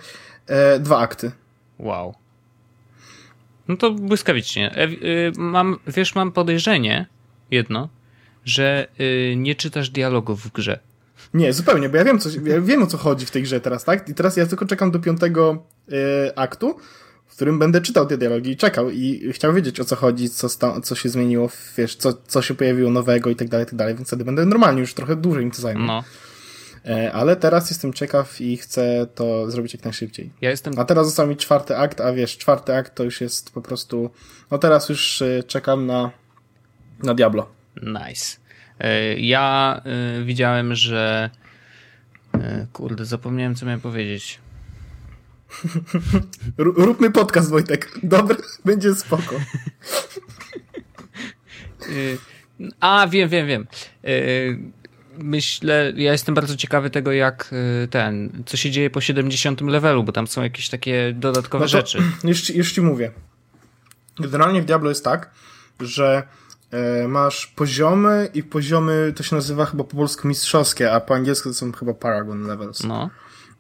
[0.47, 1.33] e, dwa akty.
[1.79, 2.15] Wow.
[3.69, 4.75] No to błyskawicznie.
[4.77, 7.07] E, y, mam, wiesz, mam podejrzenie,
[7.51, 7.89] jedno,
[8.45, 10.79] że y, nie czytasz dialogów w grze.
[11.35, 13.85] Nie, zupełnie, bo ja wiem, co, ja wiem o co chodzi w tej grze teraz,
[13.85, 14.09] tak?
[14.09, 15.63] I teraz ja tylko czekam do piątego
[15.93, 16.79] e, aktu,
[17.29, 20.49] w którym będę czytał te dialogi i czekał i chciał wiedzieć o co chodzi, co,
[20.49, 23.77] sta, co się zmieniło, wiesz, co, co się pojawiło nowego i tak dalej, i tak
[23.79, 25.87] dalej, więc wtedy będę normalnie, już trochę dłużej mi to zajmie.
[25.87, 26.05] No.
[26.87, 30.33] E, ale teraz jestem ciekaw i chcę to zrobić jak najszybciej.
[30.41, 33.53] Ja jestem A teraz został mi czwarty akt, a wiesz, czwarty akt to już jest
[33.55, 34.11] po prostu.
[34.51, 36.11] No teraz już y, czekam na,
[37.03, 37.49] na Diablo.
[37.83, 38.37] Nice.
[38.81, 39.81] E, Ja
[40.21, 41.31] y, widziałem, że.
[42.35, 44.39] e, Kurde, zapomniałem, co miałem powiedzieć.
[46.59, 47.99] Róbmy podcast, Wojtek.
[48.03, 49.35] Dobry, będzie spoko.
[51.89, 52.19] Y,
[52.81, 53.67] A, wiem, wiem, wiem.
[54.05, 54.59] Y,
[55.23, 57.51] Myślę, ja jestem bardzo ciekawy tego, jak
[57.85, 61.69] y, ten, co się dzieje po 70 levelu, bo tam są jakieś takie dodatkowe No
[61.69, 61.99] rzeczy.
[62.25, 63.11] Już, już ci mówię.
[64.19, 65.31] Generalnie w Diablo jest tak,
[65.81, 66.23] że
[66.71, 71.49] e, masz poziomy i poziomy to się nazywa chyba po polsku mistrzowskie, a po angielsku
[71.49, 72.85] to są chyba Paragon Levels.
[72.85, 73.11] No.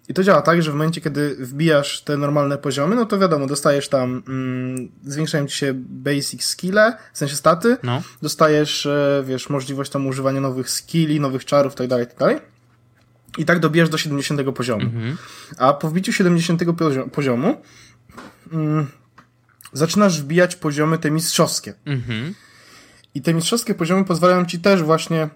[0.08, 3.46] I to działa tak, że w momencie, kiedy wbijasz te normalne poziomy, no to wiadomo,
[3.46, 8.02] dostajesz tam, mm, zwiększają ci się basic skille, w sensie staty, No.
[8.22, 12.36] dostajesz, e, wiesz, możliwość tam używania nowych skilli, nowych czarów, tak dalej, tak dalej.
[13.38, 14.82] I tak dobijesz do 70 poziomu.
[14.82, 15.16] Mhm.
[15.58, 17.62] A po wbiciu 70 pozio- poziomu
[18.52, 18.86] mm,
[19.72, 21.74] zaczynasz wbijać poziomy te mistrzowskie.
[21.86, 22.34] Mhm.
[23.14, 25.28] I te mistrzowskie poziomy pozwalają ci też właśnie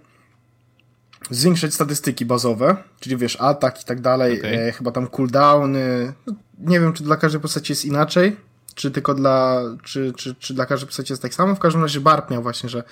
[1.31, 4.69] zwiększać statystyki bazowe, czyli wiesz, atak i tak dalej, Okej.
[4.69, 6.13] e, chyba tam cooldowny.
[6.27, 8.37] No, nie wiem, czy dla każdej postaci jest inaczej,
[8.75, 11.55] czy tylko dla, czy, czy, czy dla każdej postaci jest tak samo.
[11.55, 12.85] W każdym razie Barb miał właśnie, że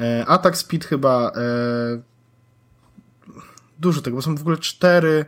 [0.00, 2.02] e, atak, speed chyba e,
[3.78, 5.26] dużo tego, bo są w ogóle cztery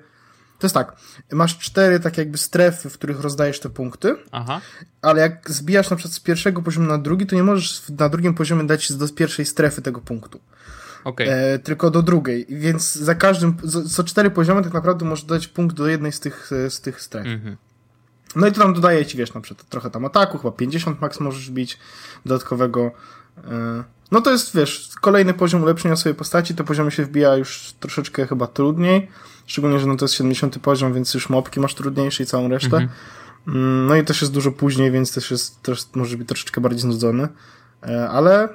[0.58, 0.96] to jest tak,
[1.32, 4.60] masz cztery tak jakby strefy, w których rozdajesz te punkty, Aha.
[5.02, 8.34] ale jak zbijasz na przykład z pierwszego poziomu na drugi, to nie możesz na drugim
[8.34, 10.40] poziomie dać do pierwszej strefy tego punktu,
[11.04, 11.28] Okej.
[11.30, 13.56] e, tylko do drugiej, więc za każdym,
[13.90, 17.00] co cztery poziomy tak naprawdę możesz dać punkt do jednej z tych, e, z tych
[17.00, 17.26] stref.
[17.26, 17.56] Mhm.
[18.36, 21.20] No i to tam dodaje ci, wiesz, na przykład trochę tam ataku, chyba 50 max
[21.20, 21.78] możesz bić
[22.26, 22.90] dodatkowego.
[23.44, 27.72] e, No to jest, wiesz, kolejny poziom ulepszenia swojej postaci, te poziomy się wbija już
[27.80, 29.08] troszeczkę chyba trudniej,
[29.46, 32.76] szczególnie, że no to jest 70 poziom, więc już mopki masz trudniejsze i całą resztę.
[32.76, 32.88] Mhm.
[33.48, 36.80] Mm, No i też jest dużo później, więc też jest, też może być troszeczkę bardziej
[36.80, 37.28] znudzony,
[37.88, 38.48] E, ale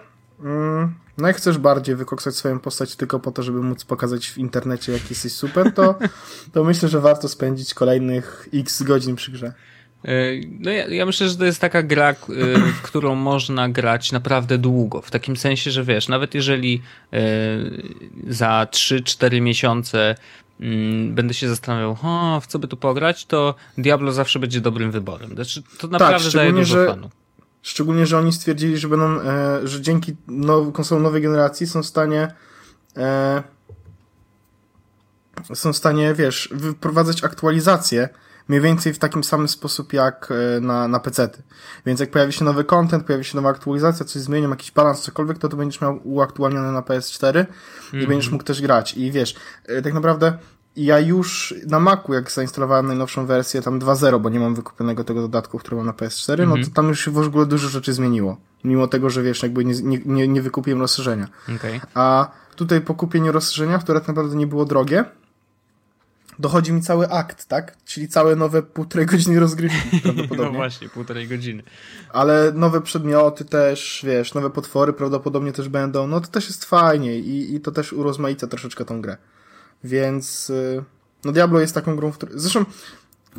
[0.44, 4.38] Mm, no jak chcesz bardziej wykoksać swoją postać tylko po to, żeby móc pokazać w
[4.38, 5.96] internecie, jak jesteś super, to,
[6.54, 9.54] to myślę, że warto spędzić kolejnych x godzin przy grze.
[10.06, 10.12] E,
[10.60, 15.02] no ja, ja, myślę, że to jest taka gra, w którą można grać naprawdę długo.
[15.02, 16.82] W takim sensie, że wiesz, nawet jeżeli
[17.14, 17.20] e,
[18.28, 20.16] za 3-4 miesiące
[20.60, 24.92] mm, będę się zastanawiał, o, w co by tu pograć, to Diablo zawsze będzie dobrym
[24.92, 25.30] wyborem.
[25.34, 27.10] Znaczy, to tak, naprawdę tak, daje dużo że, fanu.
[27.62, 31.86] Szczególnie, że oni stwierdzili, że będą, e, że dzięki now, konsolom nowej generacji są w
[31.86, 32.34] stanie
[32.98, 33.44] e,
[35.54, 38.10] są w stanie, wiesz, wyprowadzać aktualizacje
[38.48, 41.44] mniej więcej w takim samym sposób jak e, na, na PC-ty.
[41.86, 45.38] Więc jak pojawi się nowy content, pojawi się nowa aktualizacja, coś zmienią, jakiś balans, cokolwiek,
[45.38, 47.48] to to będziesz miał uaktualnione na PS4 mm.
[47.94, 48.08] i mhm.
[48.08, 48.94] będziesz mógł też grać.
[48.94, 49.36] I wiesz,
[49.66, 50.38] e, tak naprawdę
[50.86, 55.22] ja już na Macu, jak zainstalowałem najnowszą wersję, tam 2.0, bo nie mam wykupionego tego
[55.22, 56.50] dodatku, który mam na PS4, mm -hmm.
[56.50, 56.74] no to mhm.
[56.74, 58.38] tam już się w ogóle dużo rzeczy zmieniło.
[58.64, 61.28] Mimo tego, że wiesz, jakby nie, nie, nie wykupiłem rozszerzenia.
[61.56, 61.82] Okay.
[61.94, 65.06] A tutaj po kupieniu rozszerzenia, które tak naprawdę nie było drogie,
[66.40, 67.78] dochodzi mi cały akt, tak?
[67.86, 70.46] Czyli całe nowe półtorej godziny rozgrywki prawdopodobnie.
[70.46, 71.64] no właśnie, półtorej godziny.
[72.14, 77.20] Ale nowe przedmioty też, wiesz, nowe potwory prawdopodobnie też będą, no to też jest fajnie
[77.20, 79.18] i, i to też urozmaica troszeczkę tą grę.
[79.84, 80.84] Więc, y,
[81.26, 82.66] no Diablo jest taką grą, w której, zresztą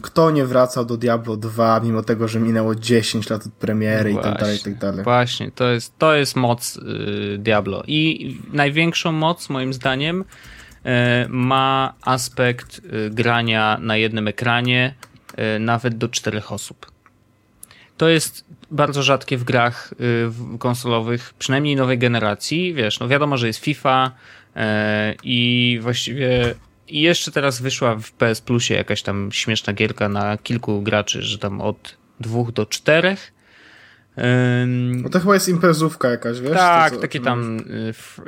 [0.03, 4.31] kto nie wracał do Diablo 2, mimo tego, że minęło 10 lat od premiery właśnie,
[4.31, 5.05] i tak dalej, i tak dalej.
[5.05, 7.83] Właśnie, to jest, to jest moc y, Diablo.
[7.87, 10.25] I największą moc, moim zdaniem,
[10.85, 14.95] E, ma aspekt e, grania na jednym ekranie,
[15.37, 16.91] e, nawet do czterech osób.
[17.97, 19.95] To jest bardzo rzadkie w grach
[20.59, 22.75] konsolowych, przynajmniej nowej generacji.
[22.75, 24.11] Wiesz, no wiadomo, że jest FIFA
[25.23, 26.55] i właściwie
[26.89, 31.39] i jeszcze teraz wyszła w PS Plusie jakaś tam śmieszna gierka na kilku graczy, że
[31.39, 33.33] tam od dwóch do czterech
[34.67, 36.53] no to chyba jest imprezówka jakaś, wiesz?
[36.53, 37.59] Tak, to, takie tam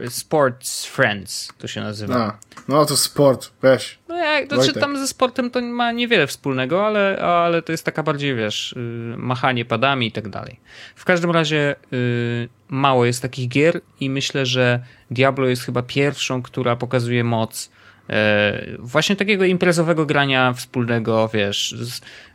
[0.00, 2.16] y, Sports Friends to się nazywa.
[2.16, 3.98] A, no to sport, weź.
[4.08, 7.84] No jak, to znaczy tam ze sportem to ma niewiele wspólnego, ale, ale to jest
[7.84, 10.60] taka bardziej, wiesz, y, machanie padami i tak dalej.
[10.94, 16.42] W każdym razie y, mało jest takich gier i myślę, że Diablo jest chyba pierwszą,
[16.42, 17.70] która pokazuje moc
[18.78, 21.74] właśnie takiego imprezowego grania wspólnego, wiesz,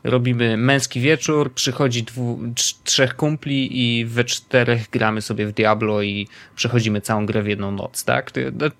[0.03, 2.39] robimy męski wieczór, przychodzi dwu,
[2.83, 7.71] trzech kumpli i we czterech gramy sobie w Diablo i przechodzimy całą grę w jedną
[7.71, 8.31] noc, tak?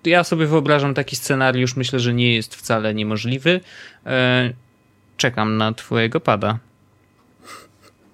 [0.06, 3.60] Ja sobie wyobrażam taki scenariusz, myślę, że nie jest wcale niemożliwy.
[4.06, 4.54] E,
[5.18, 6.60] czekam na twojego pada.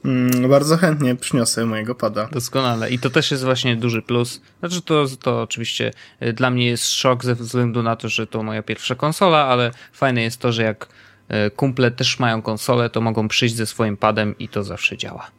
[0.06, 2.28] Mm, bardzo chętnie przyniosę mojego pada.
[2.32, 2.92] Doskonale.
[2.92, 4.42] I to też jest właśnie duży plus.
[4.60, 5.92] Znaczy to, to oczywiście
[6.22, 9.72] y, dla mnie jest szok ze względu na to, że to moja pierwsza konsola, ale
[9.94, 10.88] fajne jest to, że jak
[11.48, 15.32] y, kumple też mają konsolę, to mogą przyjść ze swoim padem i to zawsze działa.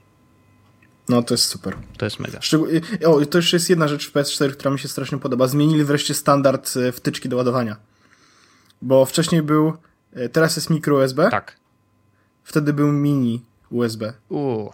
[1.09, 1.77] No, to jest super.
[1.97, 2.41] To jest mega.
[2.41, 2.67] Szczegół...
[3.07, 5.47] O, to jeszcze jest jedna rzecz w PS4, która mi się strasznie podoba.
[5.47, 7.77] Zmienili wreszcie standard y, wtyczki do ładowania.
[8.83, 9.73] Bo wcześniej był,
[10.33, 11.31] teraz jest micro USB.
[11.31, 11.57] Tak.
[12.45, 13.43] Wtedy był mini
[13.75, 14.13] USB.
[14.29, 14.73] Uuu.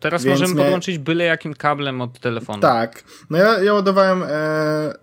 [0.00, 2.62] Teraz Więc możemy podłączyć byle jakim kablem od telefonu.
[2.62, 3.04] Tak.
[3.30, 4.94] No ja, ja ładowałem e,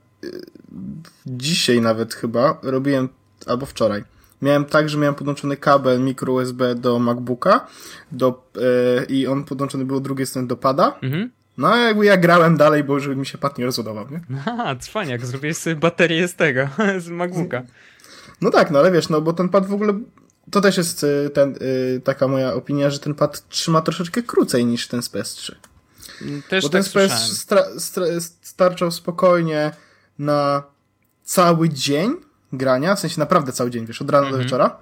[1.26, 3.10] dzisiaj nawet chyba, robiłem,
[3.48, 4.04] albo wczoraj.
[4.42, 7.68] Miałem tak, że miałem podłączony kabel mikro USB do MacBooka
[8.12, 11.00] do, e, i on podłączony był od drugiej strony do pada.
[11.02, 11.32] Mhm.
[11.58, 14.22] No a jakby ja grałem dalej, bo żeby mi się pad nie rozładował, nie?
[14.48, 16.68] Aha, cwaniak, zrobiłeś sobie baterię z tego,
[17.06, 17.64] z MacBooka.
[18.42, 19.94] No tak, no ale wiesz, no bo ten pad w ogóle
[20.52, 24.66] to też jest y, ten, y, taka moja opinia, że ten pad trzyma troszeczkę krócej
[24.66, 25.56] niż ten z PS3.
[26.50, 29.72] Też Bo tak ten PS starczał spokojnie
[30.20, 30.64] na
[31.24, 32.16] cały dzień
[32.54, 34.44] grania, w sensie naprawdę cały dzień, wiesz, od rana do mhm.
[34.44, 34.78] wieczora.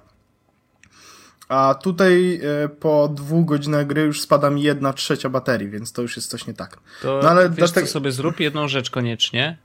[1.48, 6.02] A tutaj y, po dwóch godzinach gry już spada mi jedna trzecia baterii, więc to
[6.02, 6.78] już jest coś nie tak.
[7.02, 7.86] To no, ale wiesz dlatego...
[7.86, 9.58] co sobie zrób jedną rzecz koniecznie.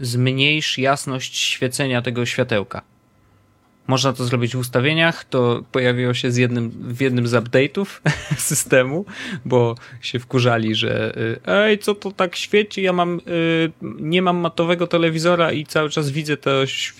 [0.00, 2.82] Zmniejsz jasność świecenia tego światełka.
[3.86, 7.86] Można to zrobić w ustawieniach, to pojawiło się z jednym, w jednym z update'ów
[8.36, 9.04] systemu,
[9.44, 14.36] bo się wkurzali, że y, ej, co to tak świeci, ja mam, y, nie mam
[14.36, 16.50] matowego telewizora i cały czas widzę to,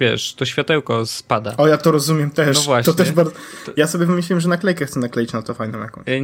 [0.00, 1.56] wiesz, to światełko spada.
[1.56, 2.56] O, ja to rozumiem też.
[2.56, 2.92] No właśnie.
[2.92, 3.32] To też bardzo...
[3.76, 6.08] Ja sobie wymyśliłem, że naklejkę chcę nakleić na to fajną jakąś.
[6.08, 6.22] Y,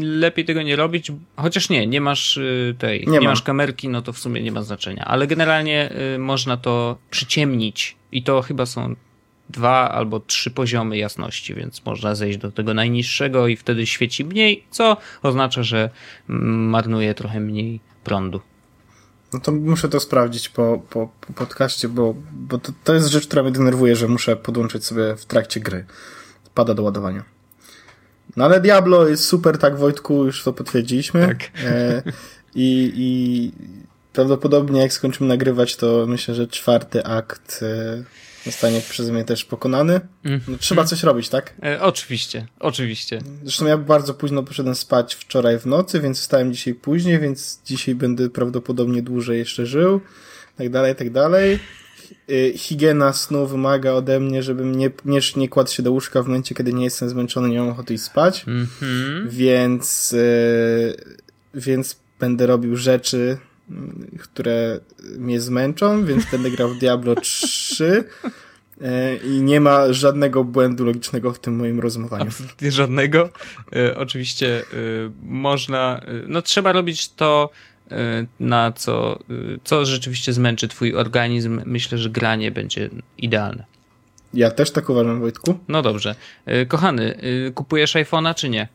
[0.00, 2.40] lepiej tego nie robić, chociaż nie, nie masz
[2.78, 6.56] tej, nie, nie masz kamerki, no to w sumie nie ma znaczenia, ale generalnie można
[6.56, 8.94] to przyciemnić i to chyba są
[9.50, 14.64] dwa albo trzy poziomy jasności, więc można zejść do tego najniższego i wtedy świeci mniej,
[14.70, 15.90] co oznacza, że
[16.28, 18.40] marnuje trochę mniej prądu.
[19.32, 23.26] No to muszę to sprawdzić po, po, po podcaście, bo, bo to, to jest rzecz,
[23.26, 25.86] która mnie denerwuje, że muszę podłączyć sobie w trakcie gry.
[26.54, 27.24] Pada do ładowania.
[28.36, 31.26] No ale Diablo jest super, tak Wojtku, już to potwierdziliśmy.
[31.26, 31.50] Tak.
[31.64, 32.02] E,
[32.54, 33.52] i, I
[34.12, 38.04] prawdopodobnie jak skończymy nagrywać, to myślę, że czwarty akt e,
[38.50, 40.00] zostanie przeze mnie też pokonany.
[40.24, 40.40] Mm.
[40.48, 41.54] No, trzeba coś robić, tak?
[41.62, 43.18] E, oczywiście, oczywiście.
[43.42, 47.94] Zresztą ja bardzo późno poszedłem spać wczoraj w nocy, więc wstałem dzisiaj później, więc dzisiaj
[47.94, 50.00] będę prawdopodobnie dłużej jeszcze żył.
[50.56, 51.58] Tak dalej, tak dalej.
[52.30, 56.26] Y, Higiena snu wymaga ode mnie, żebym nie, nie, nie kładł się do łóżka w
[56.26, 58.44] momencie, kiedy nie jestem zmęczony, nie mam ochoty iść spać.
[58.46, 59.28] Mhm.
[59.28, 60.96] Więc, y,
[61.54, 63.38] więc będę robił rzeczy,
[64.18, 64.80] które
[65.18, 68.84] mnie zmęczą, więc będę grał w Diablo 3 y,
[69.24, 72.22] i nie ma żadnego błędu logicznego w tym moim rozmowaniu.
[72.22, 73.30] Absolutnie żadnego.
[73.76, 74.64] E, oczywiście e,
[75.22, 77.50] można, e, no trzeba robić to,
[77.90, 81.62] e, na co, e, co rzeczywiście zmęczy twój organizm.
[81.64, 83.64] Myślę, że granie będzie idealne.
[84.34, 85.58] Ja też tak uważam, Wojtku.
[85.68, 86.14] No dobrze.
[86.46, 88.68] E, kochany, e, kupujesz iPhone'a czy nie?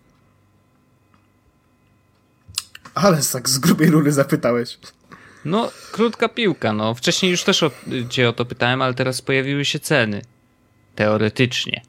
[2.94, 4.80] Ale tak z grubej rury zapytałeś.
[5.46, 6.94] No, krótka piłka, no.
[6.96, 7.72] Wcześniej już też o,
[8.10, 10.22] cię o to pytałem, ale teraz pojawiły się ceny.
[10.96, 11.82] Teoretycznie.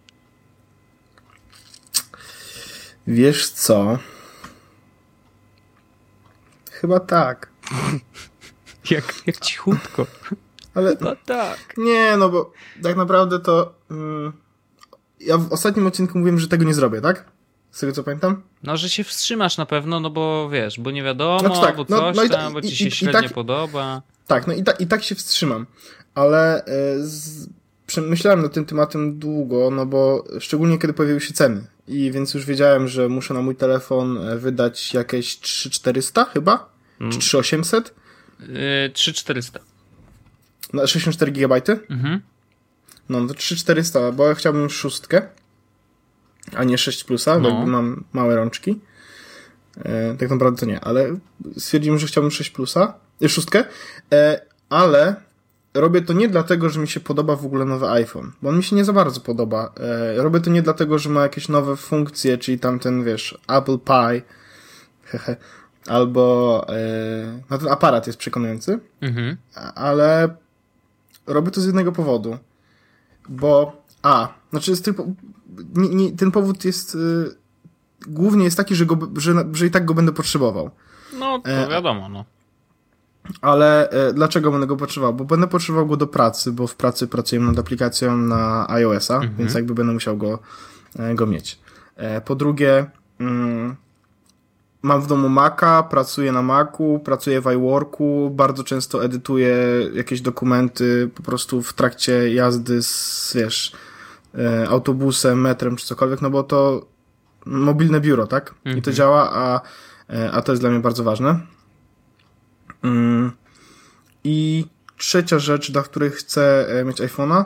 [3.07, 3.99] Wiesz co?
[6.71, 7.49] Chyba tak.
[8.91, 10.07] Jak, jak cichutko.
[10.75, 11.75] Ale No tak.
[11.77, 12.53] nie, no bo
[12.83, 13.75] tak naprawdę to.
[13.91, 14.33] Mm,
[15.21, 17.25] ja w ostatnim odcinku mówiłem, że tego nie zrobię, tak?
[17.75, 18.43] Z tego co pamiętam?
[18.62, 21.87] No, że się wstrzymasz na pewno, no bo wiesz, bo nie wiadomo, Znaczy tak, bo
[21.89, 24.03] no- coś no i ta- tam, bo ci i- się i- i średnio tak- podoba.
[24.27, 25.66] Tak, no i, ta, i tak się wstrzymam.
[26.14, 26.66] Ale e,
[26.99, 27.49] z,
[27.87, 31.64] przemyślałem nad tym tematem długo, no bo szczególnie kiedy pojawiły się ceny.
[31.89, 36.68] I więc już wiedziałem, że muszę na mój telefon e, wydać jakieś 3400 chyba?
[37.01, 37.12] Mm.
[37.12, 37.95] Czy 3800?
[38.41, 38.47] Yy,
[38.93, 39.61] 3400.
[40.72, 41.55] Na 64 GB?
[41.91, 42.20] Mhm.
[43.09, 45.22] No, no to 3400, bo ja chciałbym szóstkę,
[46.57, 47.49] a nie 6 plusa, bo No.
[47.49, 48.81] jakby mam małe rączki.
[49.85, 51.17] E, tak naprawdę to nie, ale
[51.59, 53.65] stwierdziłem, że chciałbym 6 plusa, e, szóstkę,
[54.13, 55.17] e, ale
[55.75, 58.63] robię to nie dlatego, że mi się podoba w ogóle nowy iPhone, bo on mi
[58.63, 59.73] się nie za bardzo podoba.
[60.17, 64.23] E, robię to nie dlatego, że ma jakieś nowe funkcje, czyli tamten, wiesz, Apple Pie,
[65.11, 65.37] hehe,
[65.87, 66.75] albo e,
[67.51, 69.37] no ten aparat jest przekonujący, Mhm.
[69.75, 70.37] ale
[71.27, 72.39] robię to z jednego powodu.
[73.29, 74.95] Bo, a, znaczy z tych,
[75.75, 77.37] nie, nie, ten powód jest, y,
[78.07, 80.71] głównie jest taki, że, go, że, że i tak go będę potrzebował.
[81.19, 82.25] No, to E, wiadomo, no.
[83.41, 85.15] Ale e, dlaczego będę go potrzebował?
[85.15, 89.55] Bo będę potrzebował go do pracy, bo w pracy pracuję nad aplikacją na iOS-a, więc
[89.55, 90.39] jakby będę musiał go,
[90.99, 91.59] e, go mieć.
[91.97, 92.87] E, po drugie,
[93.21, 93.77] mm,
[94.83, 99.57] mam w domu Maca, pracuję na Macu, pracuję w iWorku, bardzo często edytuję
[99.95, 103.73] jakieś dokumenty po prostu w trakcie jazdy z, wiesz,
[104.68, 106.87] autobusem, metrem czy cokolwiek, no bo to
[107.47, 108.55] mobilne biuro, tak?
[108.64, 109.61] I to działa, a,
[110.14, 111.41] e, a to jest dla mnie bardzo ważne.
[112.82, 113.32] Mm.
[114.24, 114.66] I
[114.97, 117.45] trzecia rzecz, dla której chcę e, mieć iPhone'a,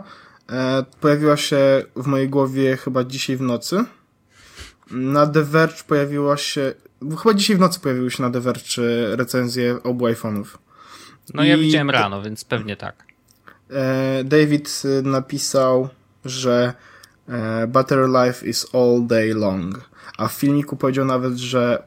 [0.51, 3.85] e, pojawiła się w mojej głowie chyba dzisiaj w nocy.
[4.91, 6.75] Na The Verge pojawiła się,
[7.23, 8.79] chyba dzisiaj w nocy pojawiły się na The Verge
[9.13, 10.45] e, recenzje obu iPhone'ów.
[11.35, 13.05] No ja i- widziałem rano, więc pewnie tak.
[13.71, 15.89] E, David e, napisał,
[16.29, 16.75] że
[17.29, 19.91] e, Battery life is all day long.
[20.19, 21.83] A w filmiku powiedział nawet, że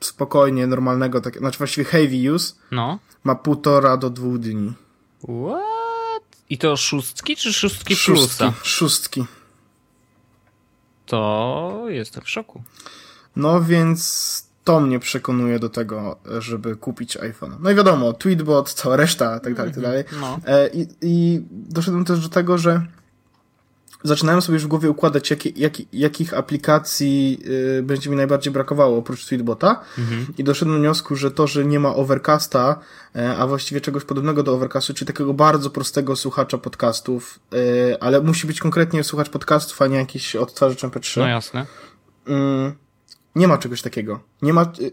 [0.00, 2.98] spokojnie, normalnego, tak, znaczy właściwie heavy use No.
[3.24, 4.72] ma półtora do dwóch dni.
[5.22, 6.22] What?
[6.50, 8.52] I to szóstki czy szóstki Szóstki, plusa?
[8.62, 9.24] szóstki.
[11.06, 12.62] To jestem w szoku.
[13.36, 17.56] No więc to mnie przekonuje do tego, żeby kupić iPhone.
[17.60, 20.04] No i wiadomo, Tweetbot, cała reszta, tak dalej, tak dalej.
[20.20, 20.38] No.
[20.46, 22.86] E, I, I doszedłem też do tego, że
[24.04, 27.38] zaczynałem sobie już w głowie układać, jakie, jaki, jakich aplikacji
[27.78, 29.80] y, będzie mi najbardziej brakowało oprócz Tweetbota.
[30.38, 32.78] I doszedłem do wniosku, że to, że nie ma Overcasta,
[33.16, 38.20] e, a właściwie czegoś podobnego do Overcastu, czyli takiego bardzo prostego słuchacza podcastów, y, ale
[38.20, 41.20] musi być konkretnie słuchacz podcastów, a nie jakiś odtwarzacz MP3.
[41.20, 41.66] No jasne.
[42.26, 42.72] Mm,
[43.36, 44.20] nie ma czegoś takiego.
[44.42, 44.92] Nie ma y,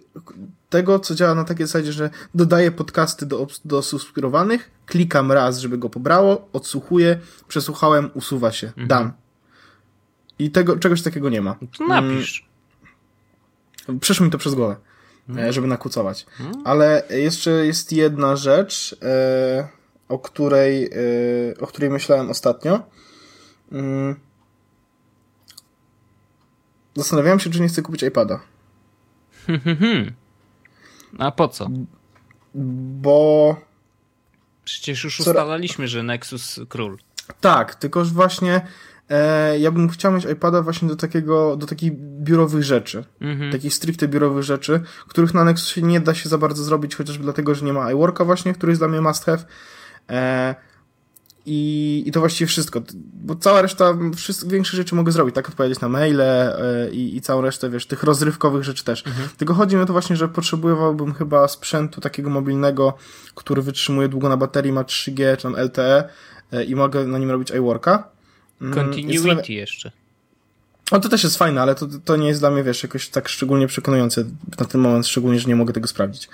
[0.70, 5.78] tego, co działa na takiej zasadzie, że dodaję podcasty do, do subskrybowanych, klikam raz, żeby
[5.78, 9.14] go pobrało, odsłuchuję, przesłuchałem, usuwa się, dam.
[10.40, 11.56] I tego, czegoś takiego nie ma.
[11.78, 12.50] To napisz.
[14.02, 14.76] Przeszło mi to przez głowę,
[15.38, 16.26] e, żeby nakucować.
[16.64, 19.68] Ale jeszcze jest jedna rzecz, e,
[20.10, 22.80] o której, e, o której myślałem ostatnio.
[23.72, 24.16] Mm.
[26.96, 28.40] Zastanawiałem się, czy nie chcę kupić iPada.
[31.18, 31.70] A po co?
[33.02, 33.56] Bo
[34.64, 36.98] Przecież już ustalaliśmy, że Nexus król.
[37.42, 38.62] tak, tylko że właśnie
[39.10, 43.04] e, ja bym chciał mieć iPada właśnie do takiego, do takich biurowych rzeczy.
[43.22, 43.52] Mhm.
[43.52, 47.56] Takich stricte biurowych rzeczy, których na Nexusie nie da się za bardzo zrobić, chociażby dlatego,
[47.56, 49.44] że nie ma iWorka właśnie, który jest dla mnie must have.
[50.10, 50.56] E,
[51.52, 52.82] i, I to właściwie wszystko,
[53.14, 56.58] bo cała reszta, wszystko, większe rzeczy mogę zrobić, tak odpowiedzieć na maile e,
[56.92, 59.08] i, i całą resztę, wiesz, tych rozrywkowych rzeczy też.
[59.08, 59.30] Mhm.
[59.38, 62.98] Tylko chodzi mi o to właśnie, że potrzebowałbym chyba sprzętu takiego mobilnego,
[63.36, 66.10] który wytrzymuje długo na baterii, ma 3G czy tam LTE
[66.52, 68.10] e, i mogę na nim robić iWorka.
[68.62, 69.92] Jest Continuity jeszcze.
[70.92, 73.30] no to też jest fajne, ale to, to nie jest dla mnie, wiesz, jakoś tak
[73.30, 74.26] szczególnie przekonujące
[74.60, 76.30] na ten moment, szczególnie, że nie mogę tego sprawdzić.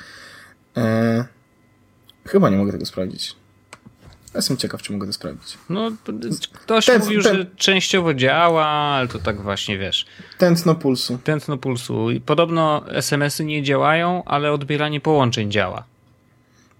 [0.77, 1.25] E,
[2.25, 3.35] chyba nie mogę tego sprawdzić.
[4.35, 5.57] Ja jestem ciekaw, czy mogę to sprawdzić.
[5.69, 5.91] No,
[6.53, 10.05] ktoś Ten- mówił, ten- że częściowo działa, ale to tak właśnie wiesz.
[10.37, 11.19] Tętno pulsu.
[11.23, 12.11] Tętno pulsu.
[12.11, 15.83] I podobno SMS-y nie działają, ale odbieranie połączeń działa.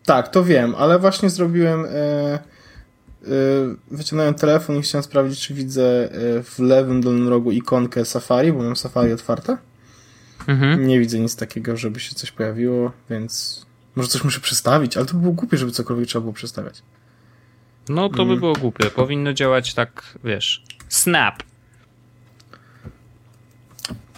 [0.06, 1.86] Tak, to wiem, ale właśnie zrobiłem.
[1.86, 2.40] E, e,
[3.92, 8.64] wyciągnąłem telefon i chciałem sprawdzić, czy widzę e, w lewym dolnym rogu ikonkę Safari, bo
[8.64, 9.58] mam Safari otwarte.
[10.48, 10.88] Mhm.
[10.88, 15.14] Nie widzę nic takiego, żeby się coś pojawiło, więc może coś muszę przestawić, ale to
[15.14, 16.82] by było głupie, żeby cokolwiek trzeba było przestawiać.
[17.90, 18.90] No to by było głupie.
[18.90, 21.44] Powinno działać tak, wiesz, snap.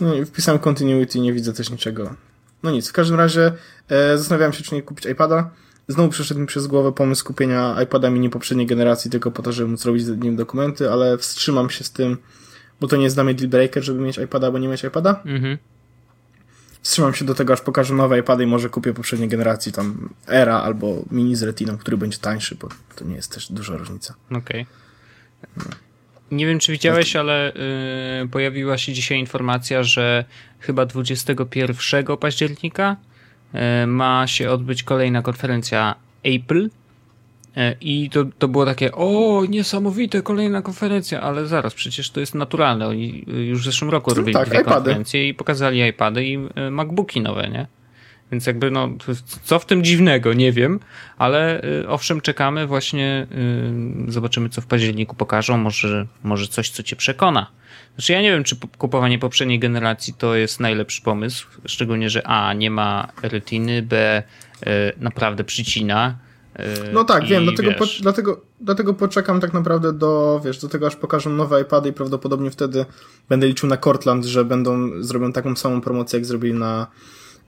[0.01, 2.15] No i wpisałem continuity, nie widzę też niczego.
[2.63, 3.51] No nic, w każdym razie
[3.89, 5.49] e, zastanawiałem się, czy nie kupić iPada.
[5.87, 9.69] Znowu przeszedł mi przez głowę pomysł kupienia iPada mini poprzedniej generacji tylko po to, żeby
[9.69, 12.17] móc robić z nim dokumenty, ale wstrzymam się z tym,
[12.81, 15.21] bo to nie jest dla mnie deal breaker, żeby mieć iPada, albo nie mieć iPada.
[15.25, 15.57] Mhm.
[16.81, 20.61] Wstrzymam się do tego, aż pokażę nowe iPady i może kupię poprzedniej generacji, tam Era
[20.61, 24.15] albo mini z Retiną, który będzie tańszy, bo to nie jest też duża różnica.
[24.31, 24.65] Okej.
[26.31, 27.53] Nie wiem, czy widziałeś, ale
[28.23, 30.25] y, pojawiła się dzisiaj informacja, że
[30.59, 32.95] chyba 21 października
[33.83, 36.69] y, ma się odbyć kolejna konferencja Apple.
[37.57, 42.35] Y, I to, to było takie, o, niesamowite, kolejna konferencja, ale zaraz, przecież to jest
[42.35, 42.87] naturalne.
[42.87, 44.75] Oni y, już w zeszłym roku robili tak, dwie iPady.
[44.75, 47.67] konferencje i pokazali iPady i y, MacBooki nowe, nie?
[48.31, 48.89] Więc jakby, no,
[49.43, 50.79] co w tym dziwnego, nie wiem,
[51.17, 53.27] ale y, owszem, czekamy właśnie,
[54.07, 57.47] zobaczymy, co w październiku pokażą, może, może coś, co cię przekona.
[57.95, 62.27] Znaczy, ja nie wiem, czy po- kupowanie poprzedniej generacji to jest najlepszy pomysł, szczególnie, że
[62.27, 64.23] A, nie ma retiny, B,
[64.97, 66.26] naprawdę przycina.
[66.59, 70.69] Y, No tak, i wiem, dlatego, po, dlatego, dlatego poczekam tak naprawdę do, wiesz, do
[70.69, 72.85] tego, aż pokażą nowe iPady i prawdopodobnie wtedy
[73.29, 76.87] będę liczył na Cortland, że będą, zrobią taką samą promocję, jak zrobili na,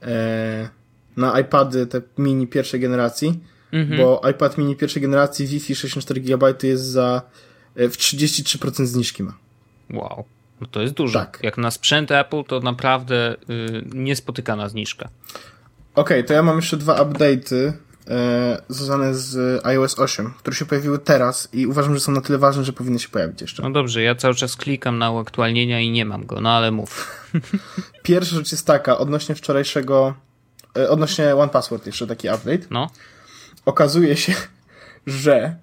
[0.02, 0.68] e,
[1.16, 3.40] na iPady te mini pierwszej generacji,
[3.72, 4.00] Mhm.
[4.00, 7.22] bo iPad mini pierwszej generacji Wi-Fi 64 GB jest za,
[7.76, 9.32] e, w 33% zniżki ma.
[9.94, 10.24] Wow,
[10.60, 11.18] no to jest dużo.
[11.18, 11.38] Tak.
[11.42, 13.36] Jak na sprzęt Apple, to naprawdę y,
[13.94, 15.08] niespotykana zniżka.
[15.94, 17.72] Okej, to ja mam jeszcze dwa update'y
[18.10, 22.38] e, związane z iOS 8, które się pojawiły teraz i uważam, że są na tyle
[22.38, 23.62] ważne, że powinny się pojawić jeszcze.
[23.62, 27.16] No dobrze, ja cały czas klikam na uaktualnienia i nie mam go, no ale mów.
[28.02, 30.14] Pierwsza rzecz jest taka, odnośnie wczorajszego,
[30.76, 32.66] e, odnośnie One Password jeszcze taki update.
[32.70, 32.90] No.
[33.64, 34.34] Okazuje się,
[35.06, 35.56] że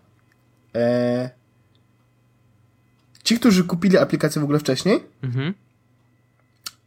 [0.76, 1.30] e,
[3.24, 5.54] ci, którzy kupili aplikację w ogóle wcześniej, Mhm.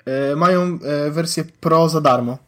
[0.04, 0.78] e, mają
[1.10, 2.38] wersję Pro za darmo.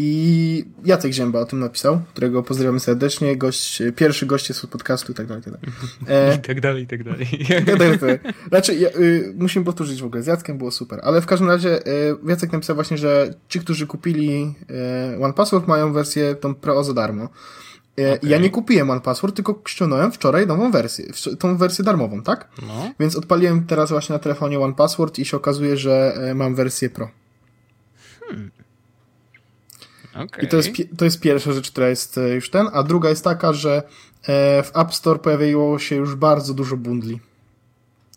[0.00, 5.12] I Jacek Zięba o tym napisał, którego pozdrawiamy serdecznie, gość, pierwszy gość jest od podcastu
[5.12, 5.76] i tak dalej, i tak dalej.
[6.08, 7.26] E, I tak dalej, i tak dalej.
[7.66, 8.34] tak, tak, tak.
[8.48, 11.86] Znaczy, ja, y, musimy powtórzyć w ogóle, z Jackiem było super, ale w każdym razie
[11.86, 14.54] y, Jacek napisał właśnie, że ci, którzy kupili
[15.18, 17.28] y, One Password mają wersję tą Pro za darmo.
[18.00, 18.30] Y, Okej.
[18.30, 21.04] Ja nie kupiłem One Password, tylko ściągnąłem wczoraj nową wersję,
[21.38, 22.48] tą wersję darmową, tak?
[22.62, 26.54] No, Więc odpaliłem teraz właśnie na telefonie One Password i się okazuje, że y, mam
[26.54, 27.10] wersję Pro.
[30.14, 30.44] Okej.
[30.44, 33.24] I to jest, to jest pierwsza rzecz, która jest y, już ten, a druga jest
[33.24, 34.26] taka, że y,
[34.62, 37.20] w App Store pojawiło się już bardzo dużo bundli.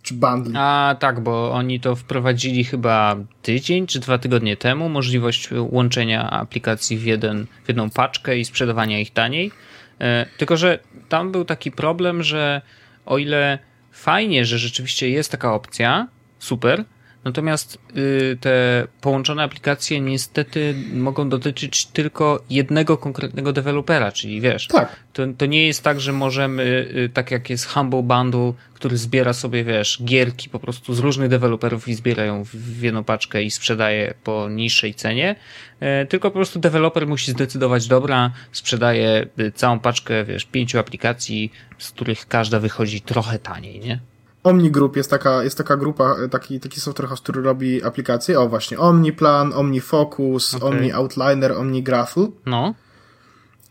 [0.01, 0.53] Czy bundli.
[0.57, 6.97] A tak, bo oni to wprowadzili chyba tydzień czy dwa tygodnie temu, możliwość łączenia aplikacji
[6.97, 9.51] w, jeden, w jedną paczkę i sprzedawania ich taniej.
[9.99, 10.79] E, tylko, że
[11.09, 12.61] tam był taki problem, że
[13.05, 13.59] o ile
[13.91, 16.07] fajnie, że rzeczywiście jest taka opcja,
[16.39, 16.85] super,
[17.24, 24.95] natomiast y, te połączone aplikacje niestety mogą dotyczyć tylko jednego konkretnego dewelopera, czyli wiesz, Tak.
[25.13, 26.63] to, to nie jest tak, że możemy,
[26.95, 31.30] y, tak jak jest Humble Bundle, który zbiera sobie, wiesz, gierki po prostu z różnych
[31.30, 35.36] deweloperów i zbierają w, w jedną paczkę i sprzedaje po niższej cenie,
[35.80, 41.51] e, tylko po prostu deweloper musi zdecydować, dobra, sprzedaje y, całą paczkę, wiesz, pięciu aplikacji,
[41.78, 43.99] z których każda wychodzi trochę taniej, nie?
[44.43, 48.39] OmniGroup jest taka, jest taka grupa, e, taki, taki software house, który robi aplikacje.
[48.39, 50.69] O właśnie, OmniPlan, OmniFocus, Okej.
[50.69, 52.27] OmniOutliner, OmniGraphel.
[52.45, 52.73] No,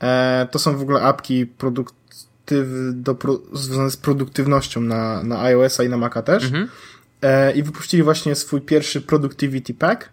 [0.03, 1.95] E, to są w ogóle apki produkt
[2.51, 6.45] produktyw, do, związane z produktywnością na, na iOS-a i na Maca też.
[6.45, 6.69] Mhm.
[7.23, 10.09] E, I wypuścili właśnie swój pierwszy Productivity Pack,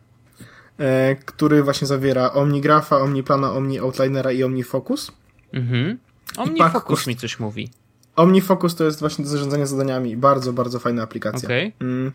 [0.78, 5.12] e, który właśnie zawiera OmniGrapha, OmniPlana, OmniOutlinera i OmniFocus.
[5.54, 5.98] Mhm.
[6.38, 7.70] OmniFocus mi coś mówi.
[8.18, 10.18] OmniFocus to jest właśnie do zarządzania zadaniami.
[10.18, 11.46] Bardzo, bardzo fajna aplikacja.
[11.46, 11.72] Okay.
[11.82, 12.12] Mm.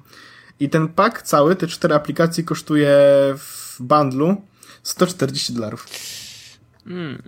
[0.61, 2.89] I ten pack cały, te cztery aplikacje kosztuje
[3.39, 4.43] w bundlu
[4.83, 5.87] 140 dolarów.
[6.85, 7.23] Hmm.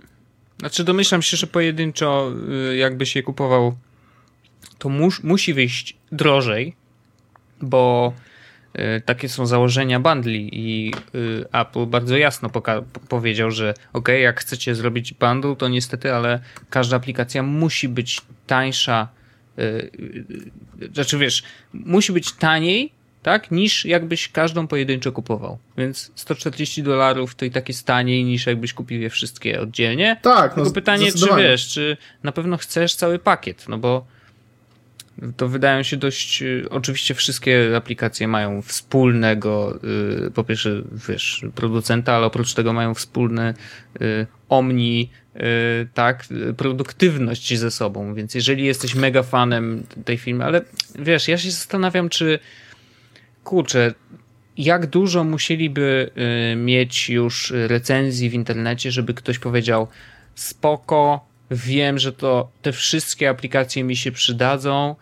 [0.59, 2.31] Znaczy domyślam się, że pojedynczo
[2.71, 3.77] y, jakbyś je kupował,
[4.77, 6.75] to mus, musi wyjść drożej,
[7.61, 8.13] bo
[9.05, 12.49] takie są założenia bundli i y, Apple bardzo jasno
[13.09, 19.07] powiedział, że ok, jak chcecie zrobić bundle, to niestety, ale każda aplikacja musi być tańsza,
[20.93, 22.91] znaczy wiesz, musi być taniej
[23.25, 23.51] tak?
[23.51, 25.57] Niż jakbyś każdą pojedynczo kupował.
[25.77, 30.17] Więc 140 dolarów to i tak jest taniej niż jakbyś kupił je wszystkie oddzielnie.
[30.21, 34.05] Tak, Tylko no, pytanie, czy wiesz, czy na pewno chcesz cały pakiet, no bo
[35.37, 36.41] to wydają się dość.
[36.41, 39.79] Y, oczywiście wszystkie aplikacje mają wspólnego,
[40.21, 43.53] yy, po pierwsze, wiesz, producenta, ale oprócz tego mają wspólny
[43.99, 45.09] yy, omni,
[45.93, 46.25] tak,
[46.57, 48.13] produktywność ze sobą.
[48.13, 50.61] Więc jeżeli jesteś mega fanem tej firmy, ale
[50.99, 52.39] wiesz, ja się zastanawiam, czy
[53.43, 53.93] kurczę,
[54.57, 56.09] jak dużo musieliby
[56.53, 59.87] y, mieć już recenzji w internecie, żeby ktoś powiedział
[60.35, 64.95] spoko, wiem, że to te wszystkie aplikacje mi się przydadzą,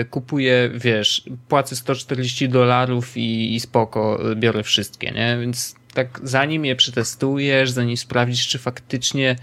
[0.00, 5.38] y, kupuję, wiesz, płacę 140 dolarów i, i spoko, y, biorę wszystkie, nie?
[5.40, 9.36] Więc tak zanim je przetestujesz, zanim sprawdzisz, czy faktycznie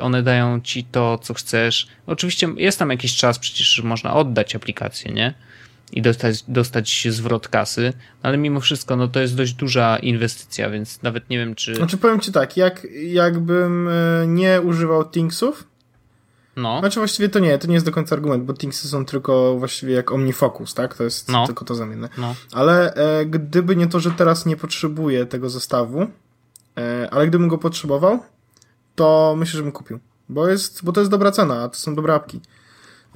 [0.00, 1.86] one dają ci to, co chcesz.
[2.06, 5.34] Oczywiście jest tam jakiś czas przecież, można oddać aplikację, nie?
[5.94, 11.02] i dostać, dostać zwrot kasy, ale mimo wszystko no to jest dość duża inwestycja, więc
[11.02, 11.74] nawet nie wiem czy...
[11.74, 15.64] Znaczy powiem ci tak, jak, jakbym e, nie używał Thingsów,
[16.56, 16.78] no.
[16.78, 19.94] Znaczy właściwie to nie, to nie jest do końca argument, bo Thingsy są tylko właściwie
[19.94, 20.96] jak OmniFocus, tak?
[20.96, 21.46] To jest no.
[21.46, 22.08] tylko to zamienne.
[22.18, 22.34] No.
[22.52, 26.06] Ale e, gdyby nie to, że teraz nie potrzebuję tego zestawu,
[26.78, 28.18] e, ale gdybym go potrzebował,
[28.94, 29.98] to myślę, że bym kupił.
[30.28, 32.40] Bo, jest, bo to jest dobra cena, a to są dobre apki.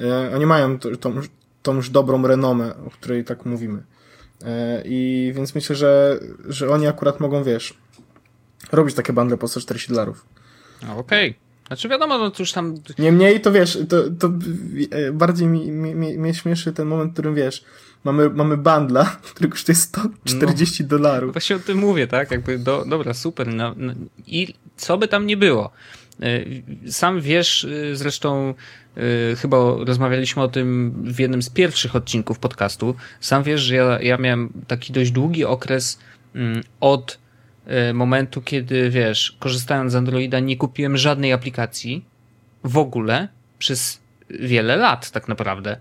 [0.00, 1.20] E, oni mają tą,
[1.62, 3.82] tą już dobrą renomę, o której tak mówimy.
[4.44, 7.74] E, I więc myślę, że, że oni akurat mogą, wiesz,
[8.72, 10.26] robić takie bundle po 140 dolarów.
[10.82, 11.30] Okej.
[11.30, 11.47] Okay.
[11.68, 12.74] Znaczy wiadomo, no to już tam...
[12.98, 14.32] Niemniej to wiesz, to, to
[14.90, 17.64] e, bardziej mi, mi, mnie śmieszy ten moment, w którym wiesz,
[18.04, 19.04] mamy, mamy bundla,
[19.34, 21.32] który kosztuje 140 no, dolarów.
[21.32, 22.30] Właśnie o tym mówię, tak?
[22.30, 23.46] Jakby do, dobra, super.
[23.46, 23.92] No, no,
[24.26, 25.70] I co by tam nie było.
[26.22, 26.44] E,
[26.90, 28.54] sam wiesz, zresztą
[28.98, 29.56] Yy, chyba
[29.86, 32.94] rozmawialiśmy o tym w jednym z pierwszych odcinków podcastu.
[33.20, 35.98] Sam wiesz, że ja, ja miałem taki dość długi okres
[36.34, 37.18] yy, od
[37.94, 42.04] momentu, kiedy wiesz, korzystając z Androida, nie kupiłem żadnej aplikacji
[42.64, 44.00] w ogóle przez
[44.40, 45.76] wiele lat, tak naprawdę.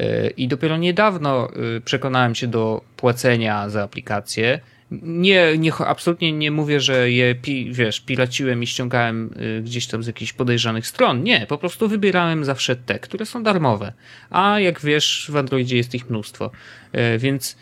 [0.00, 4.60] Y, I dopiero niedawno y, przekonałem się do płacenia za aplikację
[4.90, 7.34] nie, nie, absolutnie nie mówię, że je,
[7.70, 11.22] wiesz, piraciłem i ściągałem y, gdzieś tam z jakichś podejrzanych stron.
[11.22, 13.92] Nie, po prostu wybierałem zawsze te, które są darmowe.
[14.30, 16.50] A jak wiesz, w Androidzie jest ich mnóstwo.
[17.14, 17.56] Y, więc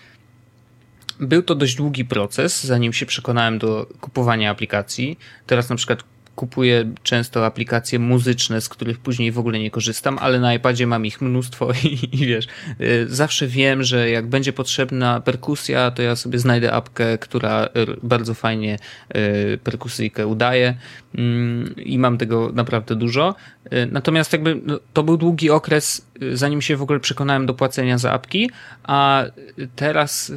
[1.20, 5.18] był to dość długi proces, zanim się przekonałem do kupowania aplikacji.
[5.46, 6.04] Teraz na przykład
[6.34, 11.06] kupuję często aplikacje muzyczne, z których później w ogóle nie korzystam, ale na iPadzie mam
[11.06, 12.46] ich mnóstwo i, i wiesz,
[12.80, 17.68] y, zawsze wiem, że jak będzie potrzebna perkusja, to ja sobie znajdę apkę, która
[18.02, 18.78] bardzo fajnie
[19.16, 20.74] y, perkusyjkę udaje
[21.14, 23.34] mm, i mam tego naprawdę dużo.
[23.66, 27.98] Y, natomiast jakby no, to był długi okres, zanim się w ogóle przekonałem do płacenia
[27.98, 28.50] za apki,
[28.82, 29.24] a
[29.76, 30.32] teraz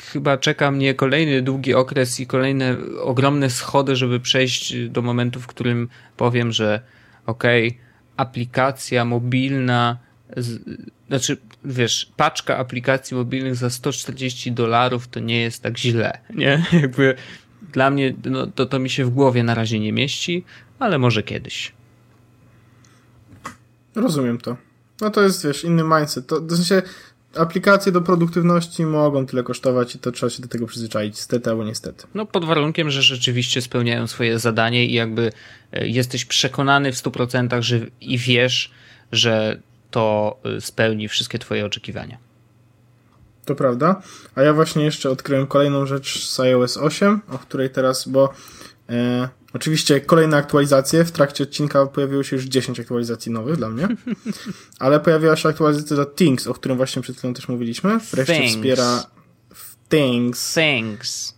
[0.00, 5.46] chyba czeka mnie kolejny długi okres i kolejne ogromne schody, żeby przejść do momentu, w
[5.46, 6.80] którym powiem, że
[7.26, 7.80] okej, okay,
[8.16, 9.98] aplikacja mobilna,
[10.36, 10.62] z,
[11.08, 16.64] znaczy, wiesz, paczka aplikacji mobilnych za 140 dolarów to nie jest tak źle, nie?
[16.82, 17.14] Jakby
[17.72, 20.44] dla mnie no, to, to mi się w głowie na razie nie mieści,
[20.78, 21.72] ale może kiedyś.
[23.94, 24.56] Rozumiem to.
[25.00, 26.26] No to jest, wiesz, inny mindset.
[26.26, 26.82] To, w sensie
[27.38, 31.64] aplikacje do produktywności mogą tyle kosztować i to trzeba się do tego przyzwyczaić, stety albo
[31.64, 32.06] niestety.
[32.14, 35.32] No pod warunkiem, że rzeczywiście spełniają swoje zadanie i jakby
[35.72, 38.70] e, jesteś przekonany w 100% że i wiesz,
[39.12, 39.60] że
[39.90, 42.18] to e, spełni wszystkie twoje oczekiwania.
[43.44, 44.02] To prawda.
[44.34, 48.32] A ja właśnie jeszcze odkryłem kolejną rzecz z iOS 8, o której teraz, bo
[48.88, 51.04] e, Oczywiście kolejne aktualizacje.
[51.04, 53.88] W trakcie odcinka pojawiło się już 10 aktualizacji nowych dla mnie.
[54.78, 57.98] Ale pojawiła się aktualizacja do Things, o którym właśnie przed chwilą też mówiliśmy.
[58.12, 58.52] Wreszcie Things.
[58.52, 59.06] wspiera
[59.88, 60.54] Things.
[60.54, 61.34] Things.